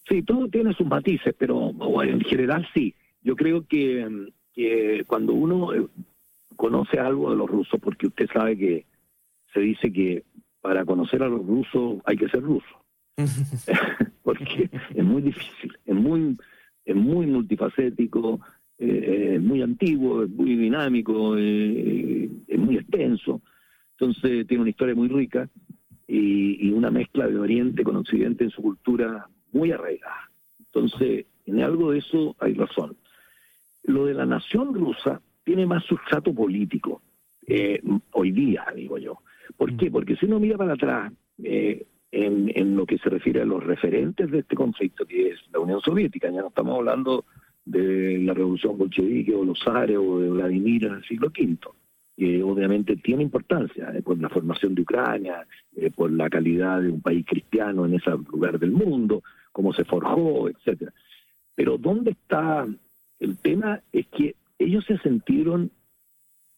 Sí, 0.07 0.23
todo 0.23 0.47
tiene 0.49 0.75
sus 0.75 0.87
matices, 0.87 1.35
pero 1.39 1.73
en 2.03 2.21
general 2.21 2.69
sí. 2.75 2.95
Yo 3.23 3.35
creo 3.35 3.67
que, 3.67 4.27
que 4.53 5.05
cuando 5.07 5.33
uno 5.33 5.73
eh, 5.73 5.87
conoce 6.57 6.99
algo 6.99 7.31
de 7.31 7.37
los 7.37 7.49
rusos, 7.49 7.81
porque 7.81 8.09
usted 8.09 8.29
sabe 8.31 8.59
que 8.59 8.85
se 9.55 9.61
dice 9.61 9.91
que 9.91 10.25
para 10.63 10.87
conocer 10.87 11.23
a 11.23 11.29
los 11.29 11.47
rusos 11.47 11.99
hay 12.07 12.17
que 12.17 12.29
ser 12.31 12.43
ruso. 12.43 12.83
porque 14.23 14.71
es 14.95 15.05
muy 15.05 15.21
difícil, 15.21 15.77
es 15.85 15.95
muy, 15.95 16.39
es 16.87 16.97
muy 16.97 17.27
multifacético, 17.27 18.41
eh, 18.79 19.35
es 19.35 19.43
muy 19.43 19.61
antiguo, 19.61 20.23
es 20.23 20.31
muy 20.31 20.57
dinámico, 20.57 21.37
eh, 21.37 22.31
es 22.49 22.59
muy 22.59 22.79
extenso. 22.79 23.43
Entonces 23.99 24.47
tiene 24.47 24.63
una 24.63 24.71
historia 24.71 24.95
muy 24.95 25.09
rica 25.09 25.49
y, 26.09 26.69
y, 26.69 26.73
una 26.73 26.91
mezcla 26.91 27.27
de 27.27 27.39
Oriente 27.39 27.85
con 27.85 27.97
Occidente 27.97 28.45
en 28.45 28.51
su 28.51 28.63
cultura 28.63 29.27
muy 29.53 29.71
arraigada. 29.71 30.31
Entonces, 30.59 31.27
en 31.47 31.61
algo 31.61 31.93
de 31.93 31.99
eso 31.99 32.35
hay 32.39 32.55
razón. 32.55 32.97
Lo 33.85 34.07
de 34.07 34.15
la 34.15 34.27
nación 34.27 34.75
rusa 34.75 35.21
tiene 35.45 35.67
más 35.67 35.85
sustrato 35.85 36.35
político 36.35 37.03
eh, 37.47 37.81
hoy 38.13 38.31
día, 38.31 38.65
digo 38.75 38.99
yo. 38.99 39.19
¿Por 39.57 39.77
qué? 39.77 39.91
Porque 39.91 40.17
si 40.17 40.27
uno 40.27 40.41
mira 40.41 40.57
para 40.57 40.75
atrás, 40.75 41.13
eh, 41.43 41.87
en, 42.11 42.53
en, 42.55 42.77
lo 42.77 42.85
que 42.87 42.99
se 42.99 43.09
refiere 43.09 43.41
a 43.41 43.47
los 43.47 43.65
referentes 43.65 44.31
de 44.31 44.41
este 44.41 44.55
conflicto, 44.55 45.07
que 45.07 45.31
es 45.31 45.41
la 45.53 45.61
Unión 45.61 45.81
Soviética, 45.81 46.31
ya 46.31 46.43
no 46.43 46.49
estamos 46.49 46.77
hablando 46.77 47.25
de 47.65 48.19
la 48.19 48.35
revolución 48.35 48.77
bolchevique 48.77 49.35
o 49.35 49.45
los 49.45 49.61
zares 49.61 49.97
o 49.97 50.19
de 50.19 50.29
Vladimir 50.31 50.85
en 50.85 50.95
el 50.95 51.05
siglo 51.05 51.29
V, 51.29 51.59
que 52.17 52.43
obviamente 52.43 52.97
tiene 52.97 53.23
importancia 53.23 53.91
eh, 53.95 54.03
por 54.03 54.19
la 54.21 54.29
formación 54.29 54.75
de 54.75 54.83
Ucrania, 54.83 55.47
eh, 55.77 55.91
por 55.91 56.11
la 56.11 56.29
calidad 56.29 56.81
de 56.83 56.91
un 56.91 57.01
país 57.01 57.25
cristiano 57.27 57.87
en 57.87 57.95
ese 57.95 58.11
lugar 58.11 58.59
del 58.59 58.73
mundo, 58.73 59.23
cómo 59.53 59.73
se 59.73 59.85
forjó, 59.85 60.49
etcétera. 60.49 60.93
Pero 61.55 61.79
¿dónde 61.79 62.13
está 62.13 62.67
el 63.21 63.39
tema? 63.39 63.81
Es 63.93 64.07
que 64.09 64.35
ellos 64.59 64.85
se 64.87 64.99
sintieron 64.99 65.71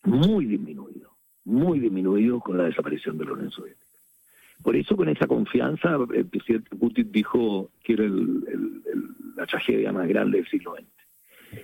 muy 0.04 0.46
disminuidos, 0.46 1.12
muy 1.44 1.80
disminuidos 1.80 2.42
con 2.42 2.58
la 2.58 2.64
desaparición 2.64 3.18
de 3.18 3.24
la 3.24 3.32
Unión 3.32 3.50
Soviética. 3.50 3.84
Por 4.62 4.76
eso, 4.76 4.96
con 4.96 5.08
esa 5.08 5.26
confianza, 5.26 5.98
el 6.14 6.26
presidente 6.26 6.76
Putin 6.76 7.10
dijo 7.12 7.70
que 7.82 7.94
era 7.94 8.04
la 9.36 9.46
tragedia 9.46 9.92
más 9.92 10.08
grande 10.08 10.38
del 10.38 10.48
siglo 10.48 10.74
XX. 10.74 10.86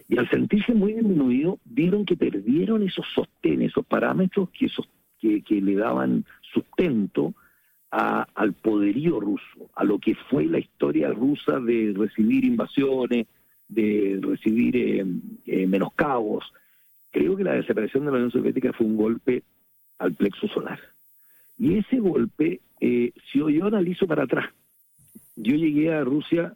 Y 0.09 0.19
al 0.19 0.29
sentirse 0.29 0.75
muy 0.75 0.93
disminuido, 0.93 1.59
vieron 1.65 2.05
que 2.05 2.17
perdieron 2.17 2.83
esos 2.83 3.07
sostenes, 3.15 3.71
esos 3.71 3.87
parámetros 3.87 4.51
que, 4.51 5.43
que, 5.43 5.61
le 5.61 5.77
daban 5.77 6.25
sustento 6.53 7.35
al 7.91 8.53
poderío 8.55 9.19
ruso, 9.19 9.71
a 9.75 9.85
lo 9.85 9.99
que 9.99 10.15
fue 10.15 10.45
la 10.45 10.59
historia 10.59 11.11
rusa 11.11 11.59
de 11.59 11.93
recibir 11.97 12.45
invasiones, 12.45 13.27
de 13.69 14.19
recibir 14.21 14.77
eh, 14.77 15.05
eh, 15.47 15.67
menoscabos. 15.67 16.53
Creo 17.11 17.37
que 17.37 17.45
la 17.45 17.55
desaparición 17.55 18.05
de 18.05 18.11
la 18.11 18.17
Unión 18.19 18.31
Soviética 18.31 18.73
fue 18.73 18.87
un 18.87 18.97
golpe 18.97 19.43
al 20.01 20.15
plexo 20.15 20.49
solar. 20.49 20.81
Y 21.57 21.79
ese 21.79 22.01
golpe 22.01 22.61
eh, 22.81 23.13
si 23.31 23.39
yo 23.39 23.67
analizo 23.67 24.07
para 24.07 24.25
atrás, 24.25 24.47
yo 25.37 25.55
llegué 25.55 25.93
a 25.93 26.03
Rusia 26.03 26.55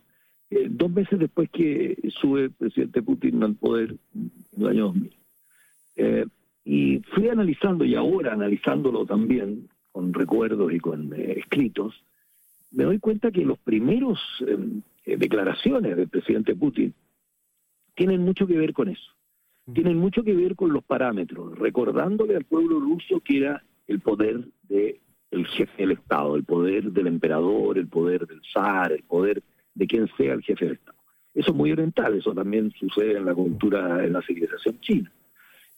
eh, 0.51 0.69
dos 0.71 0.91
meses 0.91 1.19
después 1.19 1.51
que 1.51 1.99
sube 2.21 2.45
el 2.45 2.51
presidente 2.51 3.03
Putin 3.03 3.43
al 3.43 3.55
poder 3.55 3.97
en 4.15 4.63
el 4.63 4.67
año 4.67 4.85
2000. 4.87 5.17
Eh, 5.97 6.27
y 6.65 6.99
fui 7.15 7.29
analizando, 7.29 7.85
y 7.85 7.95
ahora 7.95 8.33
analizándolo 8.33 9.05
también, 9.05 9.69
con 9.93 10.15
recuerdos 10.15 10.73
y 10.73 10.81
con 10.81 11.13
escritos, 11.15 12.03
me 12.73 12.85
doy 12.85 12.99
cuenta 12.99 13.31
que 13.31 13.45
los 13.45 13.59
primeros 13.59 14.19
declaraciones 15.07 15.97
del 15.97 16.09
presidente 16.09 16.57
Putin 16.57 16.93
tienen 17.95 18.23
mucho 18.23 18.47
que 18.47 18.57
ver 18.57 18.73
con 18.73 18.89
eso. 18.89 19.14
Tienen 19.73 19.99
mucho 19.99 20.23
que 20.23 20.35
ver 20.35 20.57
con 20.57 20.73
los 20.73 20.85
parámetros, 20.85 21.59
recordándole 21.59 22.37
al 22.37 22.45
pueblo 22.45 22.81
ruso 22.81 23.21
que 23.21 23.39
era 23.39 23.63
el 23.87 24.01
poder 24.01 24.45
de 24.69 25.01
el 25.31 25.47
jefe 25.47 25.83
del 25.83 25.93
Estado, 25.93 26.37
el 26.37 26.45
poder 26.45 26.93
del 26.93 27.07
emperador, 27.07 27.79
el 27.79 27.89
poder 27.89 28.27
del 28.27 28.41
zar, 28.53 28.93
el 28.93 29.03
poder 29.03 29.43
de 29.75 29.87
quien 29.87 30.09
sea 30.17 30.35
el 30.35 30.43
jefe 30.43 30.67
del 30.67 30.75
Estado. 30.75 30.99
Eso 31.35 31.51
es 31.51 31.57
muy 31.57 31.73
oriental, 31.73 32.15
eso 32.15 32.33
también 32.33 32.71
sucede 32.79 33.17
en 33.17 33.25
la 33.25 33.35
cultura, 33.35 34.05
en 34.05 34.13
la 34.13 34.23
civilización 34.23 34.79
china. 34.81 35.11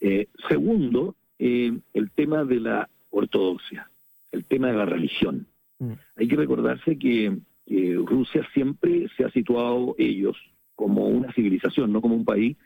Eh, 0.00 0.28
segundo, 0.48 1.14
eh, 1.38 1.72
el 1.94 2.10
tema 2.10 2.44
de 2.44 2.60
la 2.60 2.88
ortodoxia, 3.10 3.90
el 4.32 4.44
tema 4.44 4.68
de 4.68 4.76
la 4.76 4.84
religión. 4.84 5.46
Mm. 5.78 5.92
Hay 6.16 6.28
que 6.28 6.36
recordarse 6.36 6.98
que, 6.98 7.36
Rusia 7.68 8.46
siempre 8.54 9.08
se 9.16 9.24
ha 9.24 9.30
situado 9.30 9.96
ellos 9.98 10.36
como 10.76 11.08
una 11.08 11.32
civilización, 11.32 11.92
no 11.92 12.00
como 12.00 12.14
un 12.14 12.24
país, 12.24 12.56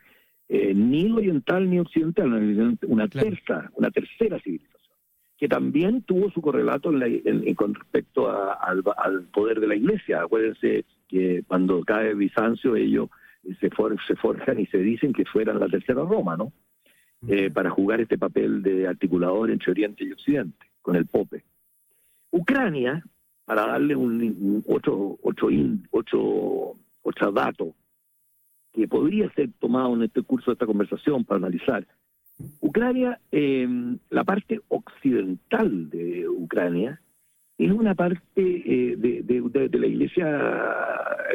eh, 0.53 0.75
ni 0.75 1.09
oriental 1.13 1.71
ni 1.71 1.79
occidental, 1.79 2.77
una, 2.89 3.07
tercera, 3.07 3.71
una 3.77 3.89
tercera 3.93 4.37
civilización 4.41 4.81
que 5.39 5.49
también 5.49 6.03
tuvo 6.03 6.29
su 6.33 6.43
correlato 6.43 6.91
con 7.55 7.75
respecto 7.75 8.29
al, 8.29 8.83
poder 9.33 9.61
de 9.61 9.69
la 9.69 9.77
iglesia. 9.77 10.23
Acuérdense 10.23 10.85
que 11.09 11.45
cuando 11.47 11.83
cae 11.83 12.15
Bizancio 12.15 12.75
ellos 12.75 13.09
se, 13.61 13.71
se 14.07 14.17
forjan 14.17 14.61
y 14.61 14.67
se 14.67 14.79
dicen 14.79 15.13
que 15.13 15.25
fueran 15.25 15.61
la 15.61 15.69
tercera 15.69 16.03
Roma, 16.03 16.37
¿no? 16.37 16.53
Eh, 17.29 17.51
para 17.51 17.71
jugar 17.71 18.01
este 18.01 18.19
papel 18.19 18.61
de 18.61 18.89
articulador 18.89 19.51
entre 19.51 19.71
Oriente 19.71 20.05
y 20.05 20.13
Occidente, 20.13 20.67
con 20.83 20.97
el 20.97 21.07
Pope. 21.07 21.45
Ucrania, 22.33 23.03
para 23.45 23.67
darle 23.67 23.95
un, 23.95 24.65
otro, 24.67 25.17
otro, 25.23 25.49
otro, 25.93 26.77
otro 27.03 27.33
dato 27.33 27.75
que 28.73 28.89
podría 28.89 29.31
ser 29.33 29.51
tomado 29.59 29.95
en 29.95 30.03
este 30.05 30.23
curso 30.23 30.51
de 30.51 30.55
esta 30.55 30.67
conversación 30.67 31.25
para 31.25 31.39
analizar, 31.39 31.87
Ucrania, 32.61 33.21
em, 33.31 33.99
la 34.11 34.25
parte 34.25 34.61
occidental 34.69 35.91
de 35.91 36.29
Ucrania, 36.29 37.01
es 37.59 37.71
una 37.71 37.95
parte 37.95 38.23
eh, 38.37 38.97
de, 38.97 39.79
la 39.79 39.87
Iglesia 39.87 40.75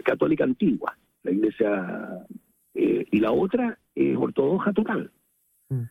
Católica 0.03 0.43
antigua, 0.43 0.97
la 1.23 1.31
Iglesia, 1.31 2.25
eh, 2.73 3.05
y 3.11 3.19
la 3.19 3.31
otra 3.31 3.77
es 3.93 4.17
ortodoxa 4.17 4.73
total. 4.73 5.11
Mm. 5.69 5.83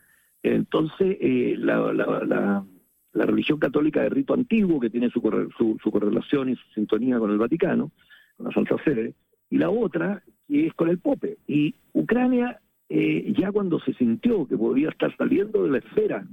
Entonces, 0.43 1.17
eh, 1.21 1.55
la, 1.57 1.93
la, 1.93 2.65
religión 3.13 3.59
católica 3.59 4.01
de 4.01 4.09
rito 4.09 4.33
antiguo, 4.33 4.79
que 4.79 4.89
tiene 4.89 5.09
su, 5.09 5.21
su, 5.57 5.77
su, 5.81 5.91
correlación 5.91 6.49
y 6.49 6.55
su 6.55 6.67
sintonía 6.73 7.17
con 7.17 7.31
el 7.31 7.37
Vaticano, 7.37 7.91
con 8.35 8.47
la 8.47 8.51
Santa 8.51 8.75
Sede, 8.83 9.15
y 9.49 9.57
la 9.57 9.69
otra, 9.69 10.21
que 10.47 10.67
es 10.67 10.73
con 10.73 10.89
el 10.89 10.99
Pope. 10.99 11.37
Y 11.47 11.75
Ucrania 11.93 12.59
eh, 12.89 13.33
ya 13.37 13.51
cuando 13.51 13.79
se 13.79 13.93
sintió 13.93 14.47
que 14.47 14.57
podía 14.57 14.89
estar 14.89 15.15
saliendo 15.17 15.63
de 15.63 15.71
la 15.71 15.77
esfera 15.79 16.25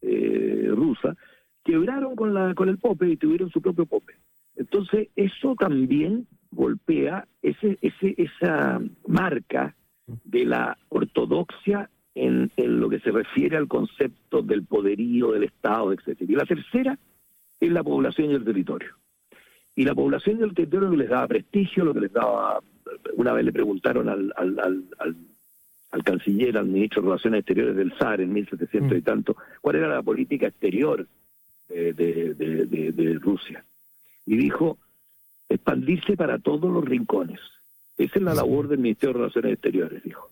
eh, 0.00 0.70
rusa, 0.70 1.16
quebraron 1.64 2.16
con, 2.16 2.32
la, 2.32 2.54
con 2.54 2.68
el 2.68 2.78
Pope 2.78 3.08
y 3.08 3.16
tuvieron 3.16 3.50
su 3.50 3.60
propio 3.60 3.86
Pope. 3.86 4.14
Entonces, 4.56 5.08
eso 5.14 5.54
también 5.54 6.26
golpea 6.50 7.28
ese, 7.42 7.78
ese, 7.80 8.14
esa 8.16 8.80
marca 9.06 9.74
de 10.24 10.44
la 10.44 10.78
ortodoxia 10.88 11.90
en, 12.14 12.50
en, 12.56 12.80
lo 12.80 12.88
que 12.88 12.98
se 13.00 13.10
refiere 13.10 13.56
al 13.56 13.68
concepto 13.68 14.42
del 14.42 14.64
poderío 14.64 15.32
del 15.32 15.44
Estado, 15.44 15.92
etc. 15.92 16.22
Y 16.22 16.34
la 16.34 16.46
tercera 16.46 16.98
es 17.60 17.70
la 17.70 17.84
población 17.84 18.30
y 18.30 18.34
el 18.34 18.44
territorio. 18.44 18.96
Y 19.76 19.84
la 19.84 19.94
población 19.94 20.40
y 20.40 20.42
el 20.42 20.54
territorio 20.54 20.90
que 20.90 20.96
les 20.96 21.08
daba 21.08 21.28
prestigio, 21.28 21.84
lo 21.84 21.94
que 21.94 22.00
les 22.00 22.12
daba, 22.12 22.60
una 23.16 23.32
vez 23.32 23.44
le 23.44 23.52
preguntaron 23.52 24.08
al, 24.08 24.32
al, 24.36 24.58
al 24.98 25.16
al 25.90 26.04
canciller, 26.04 26.58
al 26.58 26.66
ministro 26.66 27.02
de 27.02 27.08
Relaciones 27.08 27.40
Exteriores 27.40 27.76
del 27.76 27.96
SAR 27.98 28.20
en 28.20 28.32
1700 28.32 28.92
y 28.92 29.00
mm. 29.00 29.04
tanto, 29.04 29.36
cuál 29.60 29.76
era 29.76 29.88
la 29.88 30.02
política 30.02 30.48
exterior 30.48 31.06
de, 31.68 31.92
de, 31.92 33.18
Rusia. 33.20 33.64
Y 34.26 34.36
dijo, 34.36 34.78
expandirse 35.48 36.16
para 36.16 36.38
todos 36.38 36.70
los 36.72 36.84
rincones. 36.84 37.40
Esa 37.96 38.18
es 38.18 38.22
la 38.22 38.34
labor 38.34 38.68
del 38.68 38.78
Ministerio 38.78 39.14
de 39.14 39.18
Relaciones 39.18 39.52
Exteriores, 39.52 40.02
dijo. 40.02 40.30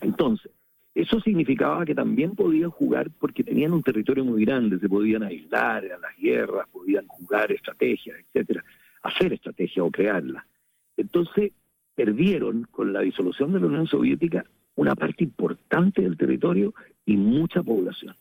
Entonces, 0.00 0.50
eso 0.94 1.20
significaba 1.20 1.84
que 1.84 1.94
también 1.94 2.34
podían 2.34 2.70
jugar 2.70 3.10
porque 3.18 3.44
tenían 3.44 3.72
un 3.72 3.82
territorio 3.82 4.24
muy 4.24 4.44
grande, 4.44 4.78
se 4.78 4.88
podían 4.88 5.22
aislar 5.22 5.84
a 5.84 5.98
las 5.98 6.16
guerras, 6.18 6.66
podían 6.70 7.06
jugar 7.06 7.52
estrategias, 7.52 8.18
etcétera, 8.18 8.64
hacer 9.02 9.32
estrategia 9.32 9.84
o 9.84 9.90
crearla. 9.90 10.46
Entonces, 10.96 11.52
perdieron 11.94 12.66
con 12.70 12.92
la 12.92 13.00
disolución 13.00 13.52
de 13.52 13.60
la 13.60 13.66
Unión 13.66 13.86
Soviética 13.86 14.44
una 14.74 14.94
parte 14.94 15.24
importante 15.24 16.02
del 16.02 16.16
territorio 16.16 16.74
y 17.04 17.16
mucha 17.16 17.62
población. 17.62 18.16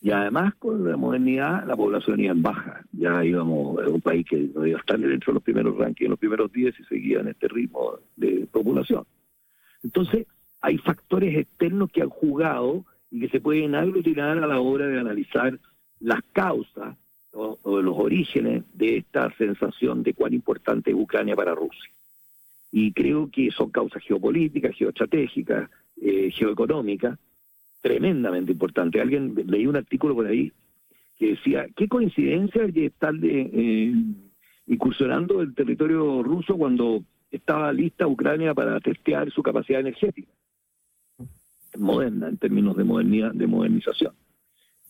Y 0.00 0.10
además 0.10 0.54
con 0.56 0.88
la 0.88 0.96
modernidad 0.96 1.66
la 1.66 1.74
población 1.74 2.20
iba 2.20 2.32
en 2.32 2.42
baja. 2.42 2.84
Ya 2.92 3.24
íbamos 3.24 3.82
a 3.82 3.88
un 3.88 4.00
país 4.00 4.26
que 4.28 4.36
no 4.54 4.66
iba 4.66 4.78
a 4.78 4.80
estar 4.80 4.98
dentro 4.98 5.32
de 5.32 5.34
los 5.34 5.42
primeros 5.42 5.76
rankings, 5.76 6.06
en 6.06 6.10
los 6.10 6.18
primeros 6.18 6.52
10 6.52 6.78
y 6.78 6.84
seguía 6.84 7.20
en 7.20 7.28
este 7.28 7.48
ritmo 7.48 7.98
de 8.14 8.46
población. 8.52 9.04
Entonces, 9.82 10.26
hay 10.60 10.78
factores 10.78 11.36
externos 11.36 11.90
que 11.90 12.02
han 12.02 12.10
jugado 12.10 12.84
y 13.10 13.20
que 13.20 13.28
se 13.28 13.40
pueden 13.40 13.74
aglutinar 13.74 14.38
a 14.38 14.46
la 14.46 14.60
hora 14.60 14.86
de 14.86 15.00
analizar 15.00 15.58
las 16.00 16.20
causas 16.32 16.96
o, 17.32 17.58
o 17.62 17.82
los 17.82 17.96
orígenes 17.96 18.64
de 18.74 18.98
esta 18.98 19.32
sensación 19.36 20.02
de 20.02 20.14
cuán 20.14 20.34
importante 20.34 20.90
es 20.90 20.96
Ucrania 20.96 21.34
para 21.34 21.54
Rusia 21.54 21.90
y 22.78 22.92
creo 22.92 23.30
que 23.30 23.50
son 23.52 23.70
causas 23.70 24.02
geopolíticas, 24.02 24.76
geoestratégicas, 24.76 25.70
eh, 25.98 26.30
geoeconómicas, 26.30 27.18
tremendamente 27.80 28.52
importantes. 28.52 29.00
Alguien 29.00 29.34
leí 29.46 29.66
un 29.66 29.76
artículo 29.76 30.14
por 30.14 30.26
ahí 30.26 30.52
que 31.16 31.28
decía, 31.28 31.66
qué 31.74 31.88
coincidencia 31.88 32.70
que 32.70 32.84
están 32.84 33.18
eh, 33.22 33.94
incursionando 34.66 35.40
el 35.40 35.54
territorio 35.54 36.22
ruso 36.22 36.58
cuando 36.58 37.02
estaba 37.30 37.72
lista 37.72 38.06
Ucrania 38.06 38.52
para 38.52 38.78
testear 38.80 39.30
su 39.30 39.42
capacidad 39.42 39.80
energética, 39.80 40.30
moderna 41.78 42.28
en 42.28 42.36
términos 42.36 42.76
de, 42.76 42.84
modernidad, 42.84 43.32
de 43.32 43.46
modernización. 43.46 44.12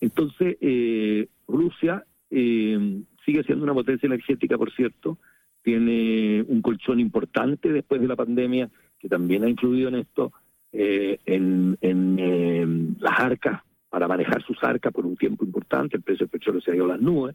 Entonces, 0.01 0.57
eh, 0.61 1.29
Rusia 1.47 2.05
eh, 2.31 3.05
sigue 3.25 3.45
siendo 3.45 3.63
una 3.63 3.75
potencia 3.75 4.09
energética, 4.09 4.59
por 4.59 4.73
cierto, 4.73 5.19
tiene 5.67 6.45
un 6.47 6.63
colchón 6.63 7.01
importante 7.01 7.73
después 7.73 8.01
de 8.01 8.07
la 8.07 8.15
pandemia, 8.15 8.71
que 9.01 9.09
también 9.09 9.43
ha 9.43 9.49
influido 9.49 9.89
en 9.89 9.97
esto. 9.97 10.33
eh, 10.73 11.19
en, 11.27 11.77
en 11.81 12.97
las 13.01 13.19
arcas, 13.19 13.63
para 13.89 14.07
manejar 14.07 14.43
sus 14.45 14.63
arcas 14.63 14.93
por 14.93 15.05
un 15.05 15.17
tiempo 15.17 15.45
importante, 15.45 15.97
el 15.97 16.05
precio 16.05 16.27
del 16.27 16.31
petróleo 16.31 16.61
se 16.61 16.71
ha 16.71 16.77
ido 16.77 16.85
a 16.85 16.95
las 16.95 17.01
nubes, 17.01 17.35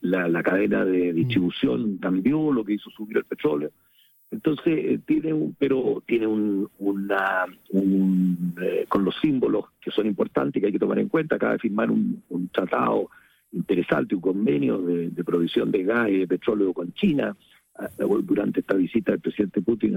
la, 0.00 0.42
cadena 0.42 0.84
de 0.84 1.12
distribución 1.12 1.98
cambió, 1.98 2.50
lo 2.50 2.64
que 2.64 2.72
hizo 2.72 2.90
subir 2.90 3.18
el 3.18 3.24
petróleo. 3.24 3.70
Entonces 4.32 5.00
tiene 5.06 5.32
un, 5.32 5.54
pero 5.56 6.02
tiene 6.06 6.26
un, 6.26 6.68
una, 6.78 7.46
con 8.88 9.04
los 9.04 9.14
símbolos 9.20 9.66
que 9.80 9.92
son 9.92 10.06
importantes 10.06 10.60
que 10.60 10.66
hay 10.66 10.72
que 10.72 10.78
tomar 10.78 10.98
en 10.98 11.08
cuenta. 11.08 11.36
Acaba 11.36 11.52
de 11.52 11.60
firmar 11.60 11.88
un, 11.90 12.50
tratado 12.52 13.10
interesante, 13.52 14.14
un 14.14 14.20
convenio 14.20 14.78
de, 14.78 15.24
provisión 15.24 15.70
de 15.70 15.84
gas 15.84 16.08
y 16.08 16.18
de 16.18 16.26
petróleo 16.26 16.72
con 16.72 16.92
China 16.92 17.36
durante 17.98 18.60
esta 18.60 18.74
visita 18.74 19.12
del 19.12 19.20
presidente 19.20 19.62
Putin 19.62 19.96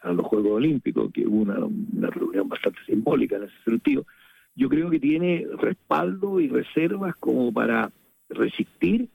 a, 0.00 0.12
los 0.12 0.26
Juegos 0.26 0.52
Olímpicos, 0.52 1.12
que 1.12 1.26
hubo 1.26 1.42
una, 1.42 1.58
una, 1.58 2.08
reunión 2.08 2.48
bastante 2.48 2.78
simbólica 2.86 3.36
en 3.36 3.44
ese 3.44 3.62
sentido, 3.64 4.06
yo 4.54 4.68
creo 4.68 4.88
que 4.90 4.98
tiene 4.98 5.46
respaldo 5.58 6.40
y 6.40 6.48
reservas 6.48 7.14
como 7.16 7.52
para 7.52 7.92
resistir 8.30 9.08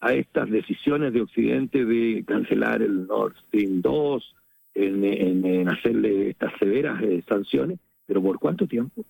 a 0.00 0.12
estas 0.14 0.48
decisiones 0.48 1.12
de 1.12 1.22
Occidente 1.22 1.84
de 1.84 2.24
cancelar 2.24 2.82
el 2.82 3.06
Nord 3.06 3.34
Stream 3.48 3.82
2, 3.82 4.36
en, 4.76 5.68
hacerle 5.68 6.30
estas 6.30 6.52
severas 6.58 7.02
eh, 7.02 7.22
sanciones, 7.28 7.78
pero 8.06 8.22
¿por 8.22 8.38
cuánto 8.38 8.66
tiempo? 8.66 9.04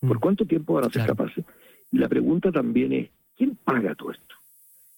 ¿Por 0.00 0.16
mm. 0.16 0.20
cuánto 0.20 0.44
tiempo 0.44 0.74
van 0.74 0.84
a 0.84 0.90
ser 0.90 1.06
capaces? 1.06 1.44
Y 1.92 1.98
la 1.98 2.08
pregunta 2.08 2.50
también 2.50 2.92
es, 2.92 3.10
¿quién 3.36 3.56
paga 3.56 3.94
todo 3.94 4.12
esto? 4.12 4.34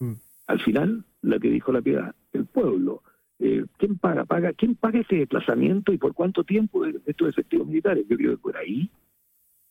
Mm. 0.01 0.13
Al 0.47 0.61
final, 0.61 1.05
lo 1.23 1.41
que 1.41 1.51
dijo 1.51 1.73
la 1.73 1.83
piedad, 1.83 2.15
el 2.33 2.47
pueblo. 2.47 3.03
Eh, 3.39 3.65
¿Quién 3.77 3.99
paga? 3.99 4.25
paga? 4.25 4.53
¿Quién 4.53 4.75
paga 4.75 5.01
ese 5.01 5.17
desplazamiento 5.17 5.93
y 5.93 5.99
por 5.99 6.15
cuánto 6.15 6.45
tiempo 6.45 6.85
de 6.85 7.01
estos 7.07 7.29
efectivos 7.29 7.67
militares? 7.67 8.07
Yo 8.09 8.17
creo 8.17 8.33
que 8.33 8.43
por 8.43 8.57
ahí 8.57 8.91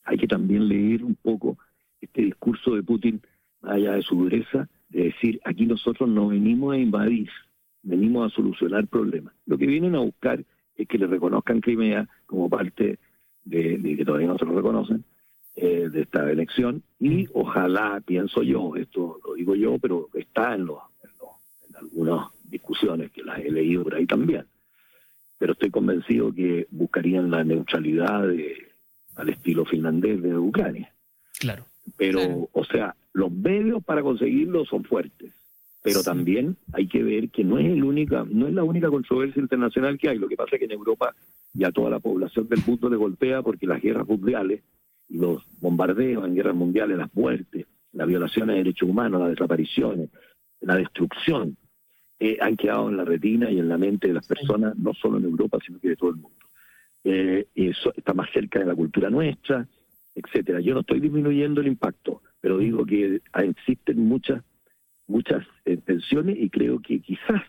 hay 0.03 0.17
que 0.17 0.27
también 0.27 0.67
leer 0.67 1.03
un 1.03 1.15
poco 1.15 1.57
este 1.99 2.21
discurso 2.21 2.75
de 2.75 2.83
Putin, 2.83 3.21
allá 3.61 3.93
de 3.93 4.01
su 4.03 4.15
dureza, 4.15 4.69
de 4.89 5.05
decir, 5.05 5.41
aquí 5.43 5.65
nosotros 5.65 6.07
no 6.07 6.29
venimos 6.29 6.73
a 6.73 6.77
invadir, 6.77 7.29
venimos 7.83 8.31
a 8.31 8.35
solucionar 8.35 8.87
problemas. 8.87 9.33
Lo 9.45 9.57
que 9.57 9.65
vienen 9.65 9.95
a 9.95 9.99
buscar 9.99 10.43
es 10.75 10.87
que 10.87 10.97
le 10.97 11.07
reconozcan 11.07 11.59
Crimea 11.59 12.07
como 12.25 12.49
parte 12.49 12.99
de, 13.43 13.95
que 13.97 14.05
todavía 14.05 14.27
no 14.27 14.37
se 14.37 14.45
lo 14.45 14.55
reconocen, 14.55 15.03
eh, 15.59 15.89
de 15.91 16.01
esta 16.01 16.29
elección, 16.29 16.83
y 16.99 17.27
ojalá, 17.33 17.99
pienso 18.05 18.43
yo, 18.43 18.75
esto 18.75 19.19
lo 19.25 19.33
digo 19.33 19.55
yo, 19.55 19.79
pero 19.79 20.07
está 20.13 20.53
en, 20.53 20.67
los, 20.67 20.77
en, 21.01 21.75
algunas 21.75 22.27
discusiones 22.43 23.11
que 23.11 23.23
las 23.23 23.39
he 23.39 23.49
leído 23.49 23.83
por 23.83 23.95
ahí 23.95 24.05
también, 24.05 24.45
pero 25.39 25.53
estoy 25.53 25.71
convencido 25.71 26.31
que 26.31 26.67
buscarían 26.69 27.31
la 27.31 27.43
neutralidad 27.43 28.29
al 29.15 29.29
estilo 29.29 29.65
finlandés 29.65 30.21
de 30.21 30.37
Ucrania. 30.37 30.93
Claro. 31.39 31.65
Pero, 31.97 32.49
o 32.51 32.65
sea, 32.65 32.95
los 33.13 33.31
medios 33.31 33.83
para 33.83 34.03
conseguirlo 34.03 34.63
son 34.65 34.83
fuertes, 34.83 35.33
pero 35.81 36.03
también 36.03 36.55
hay 36.71 36.87
que 36.87 37.01
ver 37.01 37.29
que 37.29 37.43
no 37.43 37.57
es 37.57 37.65
el 37.65 37.83
única, 37.83 38.23
no 38.29 38.47
es 38.47 38.53
la 38.53 38.63
única 38.63 38.89
controversia 38.89 39.41
internacional 39.41 39.97
que 39.97 40.09
hay. 40.09 40.19
Lo 40.19 40.27
que 40.27 40.35
pasa 40.35 40.51
es 40.55 40.59
que 40.59 40.65
en 40.65 40.73
Europa 40.73 41.15
ya 41.53 41.71
toda 41.71 41.89
la 41.89 41.99
población 41.99 42.47
del 42.47 42.61
mundo 42.63 42.91
le 42.91 42.97
golpea 42.97 43.41
porque 43.41 43.65
las 43.65 43.81
guerras 43.81 44.07
mundiales 44.07 44.61
los 45.09 45.43
bombardeos 45.59 46.25
en 46.25 46.35
guerras 46.35 46.55
mundiales, 46.55 46.97
las 46.97 47.13
muertes, 47.13 47.65
las 47.93 48.07
violaciones 48.07 48.55
de 48.55 48.63
derechos 48.63 48.89
humanos, 48.89 49.21
las 49.21 49.29
desapariciones, 49.29 50.09
la 50.61 50.75
destrucción, 50.75 51.57
eh, 52.19 52.37
han 52.41 52.57
quedado 52.57 52.89
en 52.89 52.97
la 52.97 53.05
retina 53.05 53.49
y 53.51 53.59
en 53.59 53.69
la 53.69 53.77
mente 53.77 54.07
de 54.07 54.13
las 54.13 54.27
personas, 54.27 54.75
no 54.77 54.93
solo 54.93 55.17
en 55.17 55.25
Europa, 55.25 55.59
sino 55.65 55.79
que 55.79 55.89
de 55.89 55.95
todo 55.95 56.09
el 56.09 56.15
mundo. 56.17 56.45
Eh, 57.03 57.47
eso 57.55 57.93
está 57.95 58.13
más 58.13 58.29
cerca 58.31 58.59
de 58.59 58.65
la 58.65 58.75
cultura 58.75 59.09
nuestra, 59.09 59.67
etcétera. 60.15 60.59
Yo 60.59 60.73
no 60.73 60.81
estoy 60.81 60.99
disminuyendo 60.99 61.61
el 61.61 61.67
impacto, 61.67 62.21
pero 62.41 62.57
digo 62.57 62.85
que 62.85 63.21
existen 63.33 63.99
muchas 63.99 64.43
muchas 65.07 65.45
eh, 65.65 65.77
tensiones 65.77 66.37
y 66.37 66.49
creo 66.49 66.81
que 66.81 66.99
quizás 66.99 67.41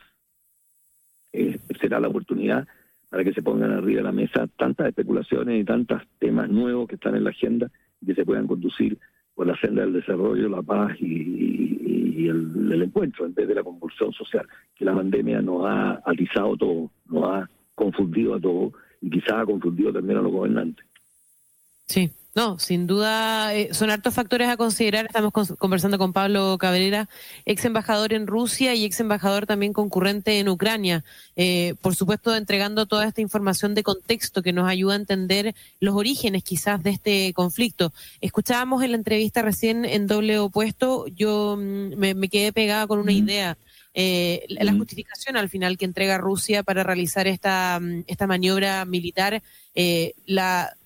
eh, 1.33 1.59
será 1.81 2.01
la 2.01 2.09
oportunidad 2.09 2.66
para 3.09 3.25
que 3.25 3.33
se 3.33 3.42
pongan 3.42 3.73
arriba 3.73 3.99
de 3.99 4.05
la 4.05 4.12
mesa 4.12 4.47
tantas 4.57 4.88
especulaciones 4.88 5.61
y 5.61 5.64
tantos 5.64 6.03
temas 6.18 6.49
nuevos 6.49 6.88
que 6.88 6.97
están 6.97 7.14
en 7.16 7.25
la 7.25 7.31
agenda 7.31 7.71
y 8.01 8.07
que 8.07 8.14
se 8.14 8.25
puedan 8.25 8.47
conducir 8.47 8.99
por 9.35 9.47
la 9.47 9.57
senda 9.61 9.83
del 9.83 9.92
desarrollo, 9.92 10.49
la 10.49 10.62
paz 10.62 10.92
y, 11.01 12.27
el, 12.27 12.73
el, 12.73 12.83
encuentro 12.83 13.25
en 13.25 13.33
vez 13.33 13.49
de 13.49 13.55
la 13.55 13.62
convulsión 13.62 14.12
social, 14.12 14.47
que 14.75 14.85
la 14.85 14.94
pandemia 14.94 15.40
nos 15.40 15.64
ha 15.64 16.03
atizado 16.05 16.57
todo, 16.57 16.90
nos 17.09 17.25
ha 17.25 17.49
confundido 17.75 18.35
a 18.35 18.40
todos 18.40 18.73
y 19.01 19.09
quizás 19.09 19.35
ha 19.35 19.47
confundido 19.47 19.92
también 19.92 20.18
a 20.18 20.23
los 20.23 20.33
gobernantes. 20.33 20.85
Sí, 21.88 22.12
no, 22.38 22.57
sin 22.61 22.87
duda 22.87 23.53
eh, 23.53 23.70
son 23.72 23.90
hartos 23.90 24.14
factores 24.14 24.48
a 24.48 24.57
considerar. 24.57 25.07
Estamos 25.07 25.33
conversando 25.59 25.98
con 25.98 26.12
Pablo 26.12 26.57
Cabrera, 26.57 27.09
ex 27.46 27.64
embajador 27.64 28.12
en 28.12 28.29
Rusia 28.29 28.77
y 28.77 28.85
ex 28.85 29.01
embajador 29.01 29.44
también 29.46 29.72
concurrente 29.72 30.38
en 30.38 30.48
Ucrania. 30.48 31.03
Eh, 31.35 31.74
por 31.81 31.96
supuesto, 31.96 32.37
entregando 32.37 32.87
toda 32.87 33.09
esta 33.09 33.22
información 33.22 33.74
de 33.74 33.83
contexto 33.83 34.40
que 34.42 34.53
nos 34.53 34.68
ayuda 34.68 34.92
a 34.92 34.98
entender 34.98 35.55
los 35.81 35.96
orígenes 35.96 36.44
quizás 36.44 36.81
de 36.85 36.90
este 36.90 37.33
conflicto. 37.33 37.92
Escuchábamos 38.20 38.85
en 38.85 38.92
la 38.92 38.98
entrevista 38.98 39.42
recién 39.42 39.85
en 39.85 40.07
doble 40.07 40.38
opuesto, 40.38 41.09
yo 41.09 41.57
mm, 41.59 41.96
me, 41.96 42.29
quedé 42.29 42.53
pegada 42.53 42.87
con 42.87 43.01
una 43.01 43.11
idea. 43.11 43.59
Eh, 43.94 44.44
la 44.48 44.72
justificación 44.74 45.37
al 45.37 45.48
final 45.48 45.77
que 45.77 45.87
entrega 45.87 46.18
Rusia 46.18 46.62
para 46.62 46.85
realizar 46.85 47.27
esta, 47.27 47.81
mm, 47.81 48.05
esta 48.07 48.29
maniobra 48.29 48.85
militar, 48.85 49.42
la 50.27 50.78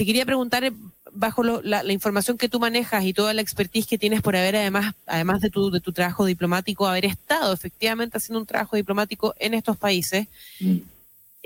te 0.00 0.06
quería 0.06 0.24
preguntar, 0.24 0.64
eh, 0.64 0.72
bajo 1.12 1.42
la, 1.42 1.92
información 1.92 2.38
que 2.38 2.48
tú 2.48 2.58
manejas 2.58 3.04
y 3.04 3.12
toda 3.12 3.34
la 3.34 3.42
expertise 3.42 3.86
que 3.86 3.98
tienes 3.98 4.22
por 4.22 4.34
haber, 4.34 4.56
además, 4.56 4.94
además 5.04 5.42
de 5.42 5.50
tu, 5.50 5.70
de 5.70 5.80
tu 5.80 5.92
trabajo 5.92 6.24
diplomático, 6.24 6.86
haber 6.86 7.04
estado 7.04 7.52
efectivamente 7.52 8.16
haciendo 8.16 8.40
un 8.40 8.46
trabajo 8.46 8.76
diplomático 8.76 9.34
en 9.38 9.52
estos 9.52 9.76
países, 9.76 10.28
mm. 10.60 10.76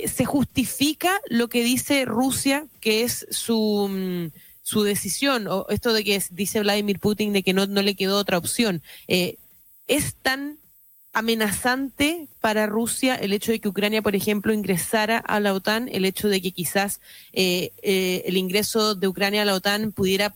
¿se 0.06 0.24
justifica 0.24 1.20
lo 1.28 1.48
que 1.48 1.64
dice 1.64 2.04
Rusia, 2.04 2.64
que 2.80 3.02
es 3.02 3.26
su, 3.28 3.88
mm, 3.90 4.30
su 4.62 4.84
decisión, 4.84 5.48
o 5.48 5.66
esto 5.68 5.92
de 5.92 6.04
que 6.04 6.22
dice 6.30 6.60
Vladimir 6.60 7.00
Putin 7.00 7.32
de 7.32 7.42
que 7.42 7.54
no, 7.54 7.66
no 7.66 7.82
le 7.82 7.96
quedó 7.96 8.18
otra 8.18 8.38
opción? 8.38 8.82
Eh, 9.08 9.34
¿Es 9.88 10.14
tan 10.14 10.58
amenazante 11.14 12.27
para 12.40 12.66
Rusia 12.66 13.14
el 13.14 13.33
hecho 13.33 13.53
de 13.53 13.61
que 13.61 13.68
Ucrania, 13.68 14.03
por 14.03 14.16
ejemplo, 14.16 14.53
ingresara 14.53 15.18
a 15.18 15.40
la 15.40 15.55
OTAN, 15.55 15.88
el 15.90 16.05
hecho 16.05 16.29
de 16.29 16.42
que 16.42 16.50
quizás 16.50 17.00
eh, 17.33 17.70
eh, 17.83 18.24
el 18.27 18.37
ingreso 18.37 18.96
de 18.96 19.09
Ucrania 19.09 19.42
a 19.42 19.44
la 19.44 19.55
OTAN 19.55 19.92
pudiera 19.92 20.35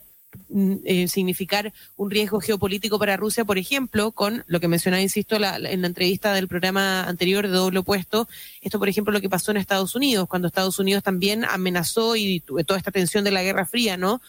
mm, 0.48 0.74
eh, 0.84 1.08
significar 1.08 1.72
un 1.96 2.10
riesgo 2.10 2.40
geopolítico 2.40 2.96
para 2.96 3.16
Rusia, 3.16 3.44
por 3.44 3.58
ejemplo, 3.58 4.12
con 4.12 4.44
lo 4.46 4.60
que 4.60 4.68
mencionaba, 4.68 5.02
insisto, 5.02 5.34
en 5.34 5.42
la 5.42 5.86
entrevista 5.86 6.32
del 6.32 6.46
programa 6.46 7.02
anterior 7.02 7.48
de 7.48 7.52
doble 7.52 7.80
opuesto, 7.80 8.28
esto, 8.62 8.78
por 8.78 8.88
ejemplo, 8.88 9.12
lo 9.12 9.20
que 9.20 9.28
pasó 9.28 9.50
en 9.50 9.56
Estados 9.56 9.96
Unidos, 9.96 10.28
cuando 10.28 10.46
Estados 10.46 10.78
Unidos 10.78 11.02
también 11.02 11.44
amenazó 11.44 12.14
y 12.14 12.38
tuve 12.38 12.62
toda 12.62 12.78
esta 12.78 12.92
tensión 12.92 13.24
de 13.24 13.32
la 13.32 13.42
Guerra 13.42 13.66
Fría, 13.66 13.96
¿no? 13.96 14.22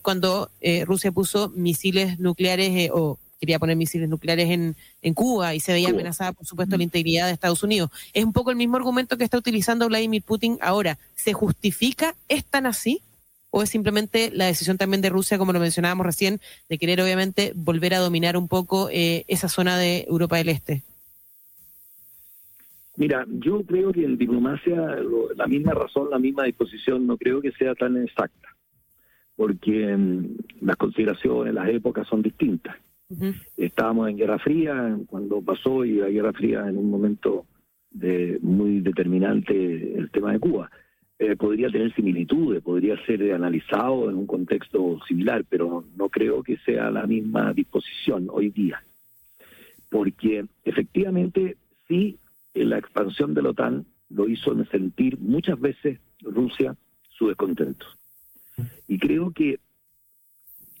cuando 0.00 0.50
Rusia 0.86 1.12
puso 1.12 1.50
misiles 1.50 2.18
nucleares 2.18 2.90
o 2.94 3.18
quería 3.42 3.58
poner 3.58 3.76
misiles 3.76 4.08
nucleares 4.08 4.48
en, 4.50 4.76
en 5.02 5.14
Cuba 5.14 5.52
y 5.52 5.58
se 5.58 5.72
veía 5.72 5.88
amenazada, 5.88 6.30
por 6.30 6.46
supuesto, 6.46 6.76
la 6.76 6.84
integridad 6.84 7.26
de 7.26 7.32
Estados 7.32 7.64
Unidos. 7.64 7.90
Es 8.12 8.24
un 8.24 8.32
poco 8.32 8.52
el 8.52 8.56
mismo 8.56 8.76
argumento 8.76 9.18
que 9.18 9.24
está 9.24 9.36
utilizando 9.36 9.88
Vladimir 9.88 10.22
Putin 10.22 10.58
ahora. 10.60 10.96
¿Se 11.16 11.32
justifica? 11.32 12.14
¿Es 12.28 12.44
tan 12.44 12.66
así? 12.66 13.02
¿O 13.50 13.64
es 13.64 13.68
simplemente 13.68 14.30
la 14.32 14.46
decisión 14.46 14.78
también 14.78 15.02
de 15.02 15.08
Rusia, 15.08 15.38
como 15.38 15.52
lo 15.52 15.58
mencionábamos 15.58 16.06
recién, 16.06 16.38
de 16.68 16.78
querer 16.78 17.00
obviamente 17.00 17.52
volver 17.56 17.94
a 17.94 17.98
dominar 17.98 18.36
un 18.36 18.46
poco 18.46 18.88
eh, 18.92 19.24
esa 19.26 19.48
zona 19.48 19.76
de 19.76 20.06
Europa 20.08 20.36
del 20.36 20.48
Este? 20.48 20.84
Mira, 22.96 23.26
yo 23.28 23.64
creo 23.64 23.92
que 23.92 24.04
en 24.04 24.16
diplomacia 24.16 24.76
la 25.34 25.48
misma 25.48 25.72
razón, 25.72 26.10
la 26.10 26.20
misma 26.20 26.44
disposición, 26.44 27.08
no 27.08 27.16
creo 27.16 27.40
que 27.40 27.50
sea 27.50 27.74
tan 27.74 27.96
exacta, 27.96 28.54
porque 29.34 29.96
mm, 29.96 30.36
las 30.60 30.76
consideraciones, 30.76 31.52
las 31.52 31.68
épocas 31.70 32.06
son 32.06 32.22
distintas. 32.22 32.76
Estábamos 33.56 34.08
en 34.08 34.16
Guerra 34.16 34.38
Fría 34.38 34.98
cuando 35.06 35.42
pasó 35.42 35.84
y 35.84 35.94
la 35.94 36.08
Guerra 36.08 36.32
Fría 36.32 36.68
en 36.68 36.78
un 36.78 36.90
momento 36.90 37.46
de, 37.90 38.38
muy 38.42 38.80
determinante 38.80 39.98
el 39.98 40.10
tema 40.10 40.32
de 40.32 40.38
Cuba. 40.38 40.70
Eh, 41.18 41.36
podría 41.36 41.70
tener 41.70 41.94
similitudes, 41.94 42.62
podría 42.62 42.96
ser 43.06 43.32
analizado 43.32 44.10
en 44.10 44.16
un 44.16 44.26
contexto 44.26 44.98
similar, 45.06 45.44
pero 45.48 45.84
no 45.96 46.08
creo 46.08 46.42
que 46.42 46.56
sea 46.58 46.90
la 46.90 47.06
misma 47.06 47.52
disposición 47.52 48.28
hoy 48.30 48.50
día. 48.50 48.82
Porque 49.88 50.44
efectivamente 50.64 51.56
sí, 51.86 52.18
la 52.54 52.78
expansión 52.78 53.34
de 53.34 53.42
la 53.42 53.50
OTAN 53.50 53.86
lo 54.08 54.28
hizo 54.28 54.52
sentir 54.66 55.18
muchas 55.18 55.60
veces 55.60 56.00
Rusia 56.22 56.76
su 57.10 57.28
descontento. 57.28 57.86
Y 58.88 58.98
creo 58.98 59.30
que 59.30 59.60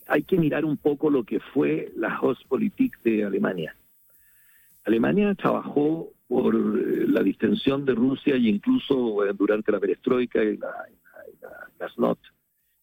hay 0.06 0.22
que 0.22 0.38
mirar 0.38 0.64
un 0.64 0.76
poco 0.76 1.10
lo 1.10 1.24
que 1.24 1.40
fue 1.40 1.92
la 1.96 2.20
Ostpolitik 2.20 3.00
de 3.02 3.24
Alemania. 3.24 3.76
Alemania 4.84 5.34
trabajó 5.34 6.10
por 6.26 6.54
eh, 6.54 7.06
la 7.06 7.22
distensión 7.22 7.84
de 7.84 7.94
Rusia 7.94 8.36
y 8.36 8.48
incluso 8.48 9.24
eh, 9.24 9.32
durante 9.36 9.70
la 9.70 9.80
perestroika 9.80 10.42
y 10.42 10.56
la, 10.56 10.72
Gasnot, 11.78 12.18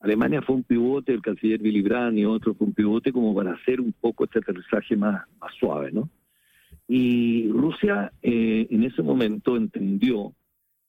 Alemania 0.02 0.42
fue 0.42 0.56
un 0.56 0.64
pivote, 0.64 1.14
el 1.14 1.22
canciller 1.22 1.62
Willy 1.62 1.82
Brandt 1.82 2.18
y 2.18 2.26
otro 2.26 2.54
fue 2.54 2.68
un 2.68 2.74
pivote 2.74 3.12
como 3.12 3.36
para 3.36 3.54
hacer 3.54 3.82
un 3.82 3.94
poco 3.94 4.26
este 4.26 4.40
aterrizaje 4.40 4.96
más, 4.96 5.26
más 5.40 5.54
suave, 5.56 5.92
¿no? 5.92 6.10
Y 6.88 7.50
Rusia 7.52 8.12
eh, 8.22 8.68
en 8.70 8.84
ese 8.84 9.04
momento 9.04 9.56
entendió, 9.56 10.34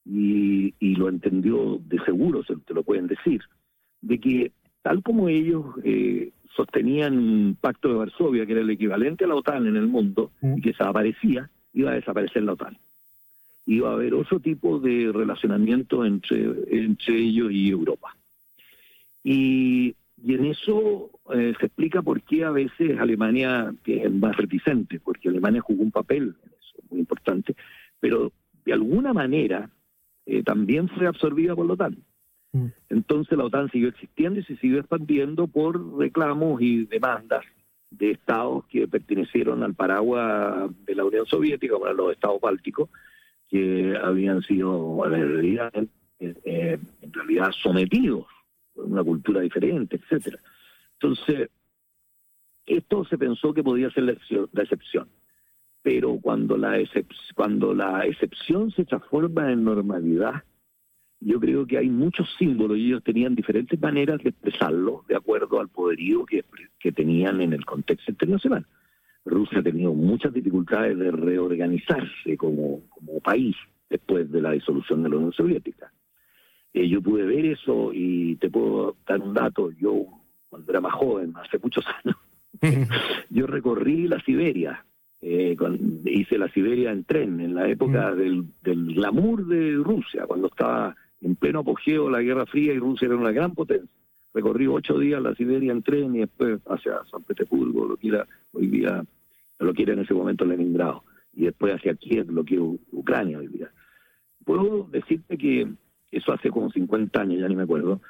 y, 0.06 0.72
lo 0.96 1.08
entendió 1.08 1.78
de 1.84 1.98
seguro, 2.04 2.42
se 2.44 2.56
te 2.56 2.74
lo 2.74 2.82
pueden 2.82 3.06
decir, 3.06 3.42
de 4.00 4.18
que 4.18 4.52
tal 4.82 5.02
como 5.02 5.28
ellos 5.28 5.64
eh, 5.84 6.30
sostenían 6.54 7.16
un 7.18 7.56
pacto 7.60 7.88
de 7.88 7.94
Varsovia, 7.94 8.46
que 8.46 8.52
era 8.52 8.60
el 8.60 8.70
equivalente 8.70 9.24
a 9.24 9.28
la 9.28 9.34
OTAN 9.34 9.66
en 9.66 9.76
el 9.76 9.86
mundo, 9.86 10.32
mm. 10.40 10.58
y 10.58 10.60
que 10.60 10.70
desaparecía, 10.70 11.50
iba 11.72 11.90
a 11.90 11.94
desaparecer 11.94 12.42
la 12.42 12.52
OTAN. 12.52 12.78
Iba 13.66 13.90
a 13.90 13.92
haber 13.94 14.14
otro 14.14 14.40
tipo 14.40 14.80
de 14.80 15.10
relacionamiento 15.12 16.04
entre, 16.04 16.50
entre 16.70 17.16
ellos 17.16 17.52
y 17.52 17.70
Europa. 17.70 18.16
Y, 19.22 19.94
en 20.26 20.44
eso 20.44 21.10
eh, 21.32 21.54
se 21.58 21.66
explica 21.66 22.02
por 22.02 22.20
qué 22.20 22.44
a 22.44 22.50
veces 22.50 22.98
Alemania 22.98 23.74
es 23.86 24.12
más 24.12 24.36
reticente, 24.36 25.00
porque 25.00 25.30
Alemania 25.30 25.62
jugó 25.62 25.82
un 25.82 25.90
papel 25.90 26.34
en 26.44 26.50
eso, 26.50 26.82
muy 26.90 27.00
importante, 27.00 27.56
pero 28.00 28.30
de 28.66 28.72
alguna 28.74 29.14
manera 29.14 29.70
eh, 30.26 30.42
también 30.42 30.88
fue 30.88 31.06
absorbida 31.06 31.56
por 31.56 31.66
la 31.66 31.72
OTAN. 31.72 31.96
Entonces 33.00 33.38
la 33.38 33.44
OTAN 33.44 33.70
siguió 33.70 33.88
existiendo 33.88 34.40
y 34.40 34.44
se 34.44 34.56
siguió 34.58 34.78
expandiendo 34.78 35.46
por 35.46 35.98
reclamos 35.98 36.60
y 36.60 36.84
demandas 36.84 37.46
de 37.90 38.10
estados 38.10 38.66
que 38.66 38.86
pertenecieron 38.86 39.62
al 39.62 39.74
paraguas 39.74 40.70
de 40.84 40.94
la 40.94 41.06
Unión 41.06 41.24
Soviética, 41.24 41.72
como 41.74 41.86
los 41.86 42.12
estados 42.12 42.38
bálticos, 42.42 42.90
que 43.48 43.96
habían 43.96 44.42
sido 44.42 45.02
en 45.06 45.12
realidad, 45.12 45.72
eh, 46.18 46.78
en 47.00 47.12
realidad 47.12 47.52
sometidos 47.52 48.26
una 48.74 49.02
cultura 49.02 49.40
diferente, 49.40 49.96
etcétera. 49.96 50.38
Entonces, 51.00 51.48
esto 52.66 53.06
se 53.06 53.16
pensó 53.16 53.54
que 53.54 53.62
podía 53.62 53.90
ser 53.92 54.04
la 54.04 54.62
excepción, 54.62 55.08
pero 55.80 56.18
cuando 56.20 56.58
la, 56.58 56.78
cuando 57.34 57.72
la 57.72 58.04
excepción 58.04 58.70
se 58.72 58.84
transforma 58.84 59.50
en 59.50 59.64
normalidad, 59.64 60.44
yo 61.20 61.38
creo 61.38 61.66
que 61.66 61.78
hay 61.78 61.90
muchos 61.90 62.28
símbolos 62.38 62.78
y 62.78 62.87
ellos 62.87 63.04
tenían 63.04 63.35
diferentes 63.35 63.78
maneras 63.78 64.22
de 64.22 64.30
expresarlo 64.30 65.04
de 65.06 65.16
acuerdo 65.16 65.61
al 65.61 65.68
poderío 65.68 66.24
que, 66.24 66.44
que 66.78 66.92
tenían 66.92 67.40
en 67.42 67.52
el 67.52 67.64
contexto 67.64 68.11
internacional. 68.11 68.66
Rusia 69.24 69.59
ha 69.59 69.62
tenido 69.62 69.92
muchas 69.92 70.33
dificultades 70.33 70.98
de 70.98 71.11
reorganizarse 71.11 72.37
como, 72.38 72.80
como 72.88 73.20
país 73.20 73.54
después 73.90 74.30
de 74.33 74.40
la 74.40 74.52
disolución 74.52 75.02
de 75.02 75.11
la 75.11 75.16
Unión 75.16 75.33
Soviética. 75.33 75.92
Eh, 76.72 76.88
yo 76.88 77.02
pude 77.02 77.24
ver 77.24 77.44
eso 77.44 77.90
y 77.92 78.37
te 78.37 78.48
puedo 78.48 78.96
dar 79.06 79.20
un 79.20 79.35
dato. 79.35 79.70
Yo, 79.72 80.06
cuando 80.48 80.70
era 80.70 80.80
más 80.80 80.94
joven, 80.94 81.35
hace 81.37 81.59
muchos 81.59 81.85
años, 82.02 82.16
yo 83.30 83.46
recorrí 83.46 84.09
la 84.09 84.20
Siberia. 84.20 84.87
Eh, 85.20 85.54
hice 86.06 86.38
la 86.38 86.48
Siberia 86.48 86.92
en 86.92 87.04
tren, 87.04 87.40
en 87.40 87.54
la 87.54 87.68
época 87.68 88.14
del, 88.14 88.46
del 88.62 88.94
glamour 88.94 89.46
de 89.46 89.74
Rusia, 89.74 90.24
cuando 90.26 90.46
estaba 90.46 90.96
en 91.20 91.37
pleno 91.37 91.61
apogeo 91.61 92.09
la 92.09 92.22
Guerra 92.22 92.46
Fría 92.46 92.72
y 92.72 92.78
Rusia 92.78 93.06
era 93.06 93.16
una 93.16 93.33
gran 93.33 93.54
potencia. 93.54 93.88
Recorrí 94.33 94.66
ocho 94.66 94.98
días 94.98 95.20
la 95.20 95.35
Siberia 95.35 95.72
en 95.72 95.83
tren 95.83 96.14
y 96.14 96.20
después 96.20 96.61
hacia 96.66 97.04
San 97.11 97.22
Petersburgo, 97.24 97.87
lo 97.87 97.96
que 97.96 98.09
era 98.09 98.26
hoy 98.52 98.68
día, 98.68 99.04
lo 99.59 99.74
que 99.74 99.83
era 99.83 99.92
en 99.94 100.00
ese 100.00 100.14
momento 100.14 100.44
Leningrado, 100.44 101.04
y 101.35 101.44
después 101.44 101.74
hacia 101.74 101.94
Kiev, 101.94 102.30
lo 102.30 102.44
que 102.44 102.59
Ucrania 102.59 103.38
hoy 103.38 103.48
día. 103.48 103.70
Puedo 104.44 104.88
decirte 104.90 105.37
que 105.37 105.68
eso 106.11 106.33
hace 106.33 106.50
como 106.50 106.70
50 106.70 107.20
años, 107.20 107.40
ya 107.40 107.48
ni 107.48 107.56
me 107.56 107.64
acuerdo, 107.64 108.00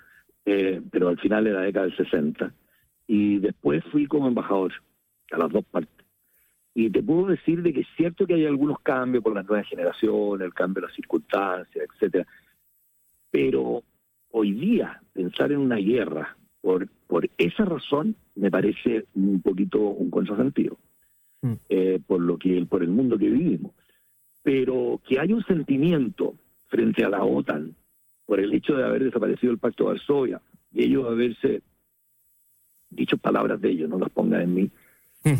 eh, 0.44 0.80
pero 0.90 1.08
al 1.08 1.18
final 1.18 1.44
de 1.44 1.52
la 1.52 1.62
década 1.62 1.86
del 1.86 1.96
60. 1.96 2.52
Y 3.06 3.38
después 3.38 3.82
fui 3.90 4.06
como 4.06 4.28
embajador 4.28 4.72
a 5.32 5.38
las 5.38 5.50
dos 5.50 5.64
partes. 5.64 6.06
Y 6.74 6.90
te 6.90 7.02
puedo 7.02 7.26
decir 7.26 7.62
de 7.62 7.72
que 7.72 7.80
es 7.80 7.88
cierto 7.96 8.26
que 8.26 8.34
hay 8.34 8.46
algunos 8.46 8.80
cambios 8.80 9.24
por 9.24 9.34
las 9.34 9.46
nuevas 9.46 9.66
generaciones, 9.66 10.46
el 10.46 10.54
cambio 10.54 10.82
de 10.82 10.86
las 10.86 10.96
circunstancias, 10.96 11.88
etcétera. 11.92 12.26
Pero 13.30 13.82
hoy 14.30 14.52
día 14.52 15.02
pensar 15.12 15.52
en 15.52 15.58
una 15.58 15.76
guerra 15.76 16.36
por, 16.60 16.88
por 17.06 17.28
esa 17.38 17.64
razón 17.64 18.16
me 18.34 18.50
parece 18.50 19.06
un 19.14 19.40
poquito 19.40 19.80
un 19.80 20.10
contrasentido. 20.10 20.78
Mm. 21.42 21.52
Eh, 21.70 22.00
por 22.06 22.20
lo 22.20 22.36
que 22.38 22.64
por 22.66 22.82
el 22.82 22.90
mundo 22.90 23.18
que 23.18 23.30
vivimos. 23.30 23.72
Pero 24.42 25.00
que 25.06 25.18
hay 25.18 25.32
un 25.32 25.44
sentimiento 25.44 26.34
frente 26.68 27.04
a 27.04 27.08
la 27.08 27.24
OTAN 27.24 27.74
por 28.26 28.40
el 28.40 28.52
hecho 28.52 28.76
de 28.76 28.84
haber 28.84 29.04
desaparecido 29.04 29.52
el 29.52 29.58
Pacto 29.58 29.84
de 29.84 29.90
Varsovia 29.90 30.40
y 30.72 30.84
ellos 30.84 31.06
haberse 31.06 31.62
dicho 32.90 33.16
palabras 33.18 33.60
de 33.60 33.70
ellos, 33.70 33.88
no 33.88 33.98
las 33.98 34.10
ponga 34.10 34.42
en 34.42 34.54
mí 34.54 34.70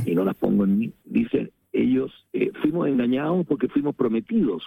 y 0.05 0.15
no 0.15 0.25
las 0.25 0.37
pongo 0.37 0.65
en 0.65 0.79
mí, 0.79 0.93
dicen 1.05 1.51
ellos 1.73 2.27
eh, 2.33 2.51
fuimos 2.61 2.89
engañados 2.89 3.47
porque 3.47 3.69
fuimos 3.69 3.95
prometidos 3.95 4.65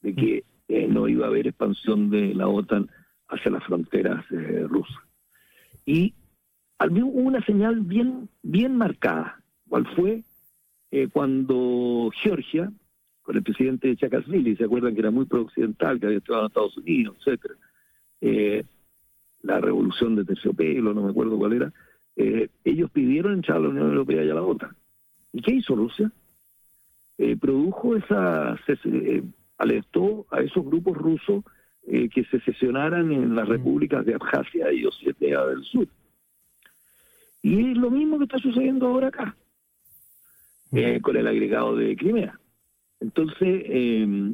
de 0.00 0.14
que 0.14 0.44
eh, 0.68 0.86
no 0.88 1.08
iba 1.08 1.26
a 1.26 1.28
haber 1.28 1.46
expansión 1.46 2.10
de 2.10 2.34
la 2.34 2.48
OTAN 2.48 2.88
hacia 3.28 3.50
las 3.50 3.64
fronteras 3.64 4.24
eh, 4.30 4.64
rusas. 4.68 5.02
Y 5.84 6.14
hubo 6.80 7.20
una 7.20 7.44
señal 7.44 7.80
bien, 7.80 8.28
bien 8.42 8.76
marcada, 8.76 9.42
cuál 9.68 9.86
fue 9.94 10.22
cuando 11.12 12.10
Georgia, 12.22 12.72
con 13.20 13.36
el 13.36 13.42
presidente 13.42 13.94
Chakasvili, 13.94 14.56
¿se 14.56 14.64
acuerdan 14.64 14.94
que 14.94 15.00
era 15.00 15.10
muy 15.10 15.26
pro-occidental, 15.26 16.00
que 16.00 16.06
había 16.06 16.18
estado 16.18 16.40
en 16.40 16.46
Estados 16.46 16.76
Unidos, 16.78 17.16
etcétera? 17.18 17.54
Eh, 18.20 18.64
la 19.42 19.60
revolución 19.60 20.16
de 20.16 20.24
terciopelo, 20.24 20.94
no 20.94 21.02
me 21.02 21.10
acuerdo 21.10 21.36
cuál 21.36 21.52
era, 21.52 21.72
eh, 22.16 22.48
ellos 22.64 22.90
pidieron 22.90 23.34
entrar 23.34 23.58
a 23.58 23.60
la 23.60 23.68
Unión 23.68 23.88
Europea 23.88 24.24
y 24.24 24.30
a 24.30 24.34
la 24.34 24.42
OTAN. 24.42 24.74
¿Y 25.32 25.42
qué 25.42 25.54
hizo 25.54 25.76
Rusia? 25.76 26.10
Eh, 27.18 27.36
produjo 27.36 27.96
esa, 27.96 28.56
alertó 29.58 30.26
a 30.30 30.40
esos 30.40 30.64
grupos 30.64 30.96
rusos 30.96 31.44
que 31.84 32.24
se 32.30 32.40
sesionaran 32.40 33.10
en 33.12 33.34
las 33.34 33.48
repúblicas 33.48 34.04
de 34.04 34.14
Abjasia 34.14 34.70
y 34.72 34.84
Osetia 34.84 35.42
del 35.46 35.64
Sur. 35.64 35.88
Y 37.42 37.70
es 37.70 37.76
lo 37.78 37.90
mismo 37.90 38.18
que 38.18 38.24
está 38.24 38.38
sucediendo 38.38 38.88
ahora 38.88 39.08
acá, 39.08 39.36
mm. 40.70 41.00
con 41.00 41.16
el 41.16 41.26
agregado 41.26 41.76
de 41.76 41.96
Crimea. 41.96 42.38
Entonces, 43.00 43.62
eh, 43.64 44.32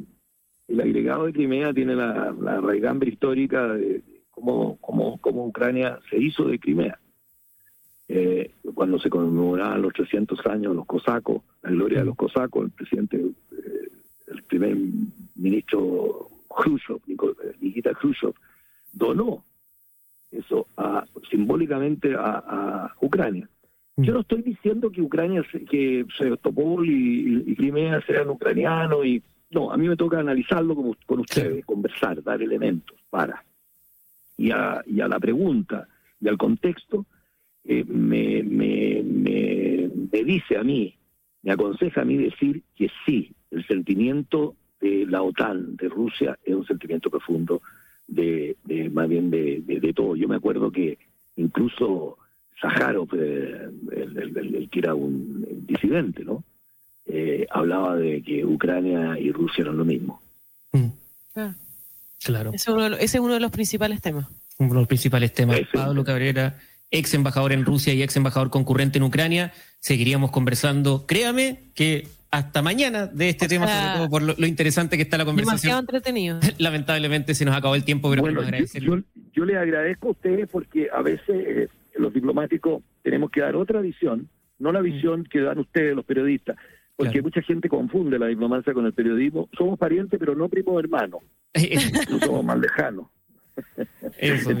el 0.67 0.81
agregado 0.81 1.25
de 1.25 1.33
Crimea 1.33 1.73
tiene 1.73 1.95
la, 1.95 2.35
la 2.39 2.59
raigambre 2.59 3.09
histórica 3.09 3.73
de 3.73 4.01
cómo, 4.31 4.77
cómo, 4.81 5.17
cómo, 5.19 5.45
Ucrania 5.45 5.99
se 6.09 6.17
hizo 6.17 6.45
de 6.45 6.59
Crimea. 6.59 6.99
Eh, 8.07 8.51
cuando 8.73 8.99
se 8.99 9.09
conmemoraban 9.09 9.81
los 9.81 9.93
300 9.93 10.45
años 10.47 10.75
los 10.75 10.85
cosacos, 10.85 11.41
la 11.63 11.71
gloria 11.71 11.99
de 11.99 12.05
los 12.05 12.15
cosacos, 12.15 12.65
el 12.65 12.71
presidente, 12.71 13.17
eh, 13.17 13.89
el 14.27 14.43
primer 14.43 14.77
ministro 15.35 16.27
Khrushchev, 16.49 16.99
Nikita 17.59 17.93
Khrushchev, 17.93 18.33
donó 18.93 19.43
eso 20.31 20.67
simbólicamente 21.29 22.15
a 22.17 22.93
Ucrania. 23.01 23.49
Yo 23.97 24.13
no 24.13 24.21
estoy 24.21 24.41
diciendo 24.41 24.91
que 24.91 25.01
Ucrania, 25.01 25.41
que 25.69 26.05
Sebastopol 26.17 26.87
y, 26.87 27.43
y, 27.47 27.55
Crimea 27.55 28.01
sean 28.01 28.29
ucranianos 28.29 29.05
y 29.05 29.23
no, 29.51 29.71
a 29.71 29.77
mí 29.77 29.87
me 29.87 29.95
toca 29.95 30.19
analizarlo 30.19 30.75
como, 30.75 30.97
con 31.05 31.19
ustedes, 31.21 31.63
conversar, 31.65 32.21
dar 32.21 32.41
elementos 32.41 32.97
para. 33.09 33.45
Y 34.37 34.51
a, 34.51 34.83
y 34.85 34.99
a 34.99 35.07
la 35.07 35.17
pregunta 35.17 35.87
y 36.19 36.27
al 36.27 36.37
contexto, 36.37 37.05
eh, 37.63 37.85
me, 37.85 38.43
me, 38.43 39.01
me, 39.01 39.89
me 40.11 40.23
dice 40.25 40.57
a 40.57 40.63
mí, 40.63 40.93
me 41.43 41.53
aconseja 41.53 42.01
a 42.01 42.05
mí 42.05 42.17
decir 42.17 42.63
que 42.75 42.89
sí, 43.05 43.33
el 43.55 43.65
sentimiento 43.67 44.55
de 44.81 45.05
la 45.07 45.21
OTAN, 45.21 45.75
de 45.77 45.89
Rusia, 45.89 46.37
es 46.43 46.53
un 46.53 46.65
sentimiento 46.65 47.09
profundo 47.09 47.61
de, 48.07 48.55
de 48.63 48.89
más 48.89 49.07
bien 49.07 49.31
de, 49.31 49.63
de, 49.65 49.93
todo. 49.93 50.15
Yo 50.15 50.27
me 50.27 50.35
acuerdo 50.35 50.71
que 50.71 50.97
incluso 51.37 52.17
Sájarov, 52.61 53.09
eh, 53.15 53.69
el, 53.91 54.69
que 54.69 54.79
era 54.79 54.93
un 54.93 55.45
disidente, 55.65 56.23
¿no? 56.23 56.43
Eh, 57.07 57.45
hablaba 57.51 57.95
de 57.95 58.21
que 58.21 58.45
Ucrania 58.45 59.17
y 59.19 59.31
Rusia 59.31 59.63
eran 59.63 59.77
lo 59.77 59.85
mismo. 59.85 60.21
Mm. 60.71 60.87
Ah. 61.35 61.55
Claro. 62.23 62.51
Ese 62.53 62.71
es, 62.71 63.19
uno 63.19 63.35
de, 63.35 63.39
los 63.39 63.51
principales 63.51 64.01
temas. 64.01 64.27
Uno 64.57 64.73
de 64.73 64.79
los 64.79 64.87
principales 64.87 65.31
temas. 65.33 65.59
Pablo 65.71 66.03
Cabrera, 66.03 66.57
ex 66.89 67.13
embajador 67.13 67.53
en 67.53 67.65
Rusia 67.65 67.93
y 67.93 68.01
ex 68.01 68.15
embajador 68.15 68.49
concurrente 68.49 68.97
en 68.97 69.03
Ucrania. 69.03 69.53
Seguiríamos 69.79 70.31
conversando. 70.31 71.05
Créame 71.05 71.59
que 71.75 72.07
hasta 72.35 72.61
mañana 72.61 73.07
de 73.07 73.29
este 73.29 73.47
tema, 73.47 73.65
sobre 73.65 73.97
todo 73.97 74.09
por 74.09 74.21
lo, 74.21 74.45
interesante 74.45 74.97
que 74.97 75.03
está 75.03 75.17
la 75.17 75.23
conversación. 75.23 75.55
Demasiado 75.61 75.79
entretenido. 75.79 76.39
Lamentablemente 76.57 77.33
se 77.33 77.45
nos 77.45 77.55
acabó 77.55 77.75
el 77.75 77.85
tiempo, 77.85 78.09
pero 78.09 78.23
bueno, 78.23 78.41
yo, 78.73 78.97
yo, 79.31 79.45
le 79.45 79.57
agradezco 79.57 80.09
a 80.09 80.11
ustedes 80.11 80.49
porque 80.49 80.89
a 80.93 81.01
veces 81.01 81.29
eh, 81.29 81.69
los 81.95 82.13
diplomáticos 82.13 82.83
tenemos 83.03 83.31
que 83.31 83.39
dar 83.39 83.55
otra 83.55 83.79
visión, 83.79 84.27
no 84.59 84.73
la 84.73 84.81
mm. 84.81 84.83
visión 84.83 85.23
que 85.23 85.39
dan 85.39 85.59
ustedes, 85.59 85.95
los 85.95 86.03
periodistas, 86.03 86.57
porque 86.97 87.21
mucha 87.21 87.41
gente 87.41 87.69
confunde 87.69 88.19
la 88.19 88.27
diplomacia 88.27 88.73
con 88.73 88.85
el 88.85 88.93
periodismo. 88.93 89.49
Somos 89.57 89.79
parientes, 89.79 90.19
pero 90.19 90.35
no 90.35 90.49
primos 90.49 90.77
hermanos. 90.77 91.21
no 92.11 92.19
somos 92.19 92.43
más 92.43 92.59
lejanos. 92.59 93.07
Eso 94.17 94.51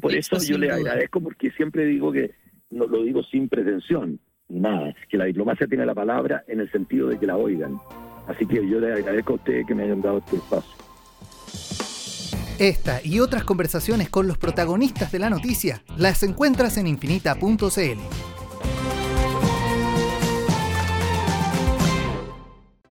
por 0.00 0.14
eso 0.14 0.38
yo 0.38 0.56
le 0.56 0.70
agradezco 0.70 1.20
porque 1.20 1.50
siempre 1.50 1.84
digo 1.84 2.10
que, 2.10 2.30
no 2.70 2.86
lo 2.86 3.02
digo 3.02 3.22
sin 3.24 3.50
pretensión, 3.50 4.18
nada, 4.52 4.94
que 5.08 5.16
la 5.16 5.24
diplomacia 5.24 5.66
tiene 5.66 5.86
la 5.86 5.94
palabra 5.94 6.44
en 6.46 6.60
el 6.60 6.70
sentido 6.70 7.08
de 7.08 7.18
que 7.18 7.26
la 7.26 7.36
oigan. 7.36 7.78
Así 8.26 8.46
que 8.46 8.66
yo 8.68 8.78
le 8.78 8.92
agradezco 8.92 9.32
a 9.32 9.36
ustedes 9.36 9.66
que 9.66 9.74
me 9.74 9.84
hayan 9.84 10.00
dado 10.00 10.18
este 10.18 10.36
espacio. 10.36 10.72
Esta 12.58 13.00
y 13.02 13.18
otras 13.18 13.44
conversaciones 13.44 14.08
con 14.08 14.28
los 14.28 14.38
protagonistas 14.38 15.10
de 15.10 15.18
la 15.18 15.30
noticia 15.30 15.82
las 15.96 16.22
encuentras 16.22 16.76
en 16.76 16.86
infinita.cl. 16.86 17.98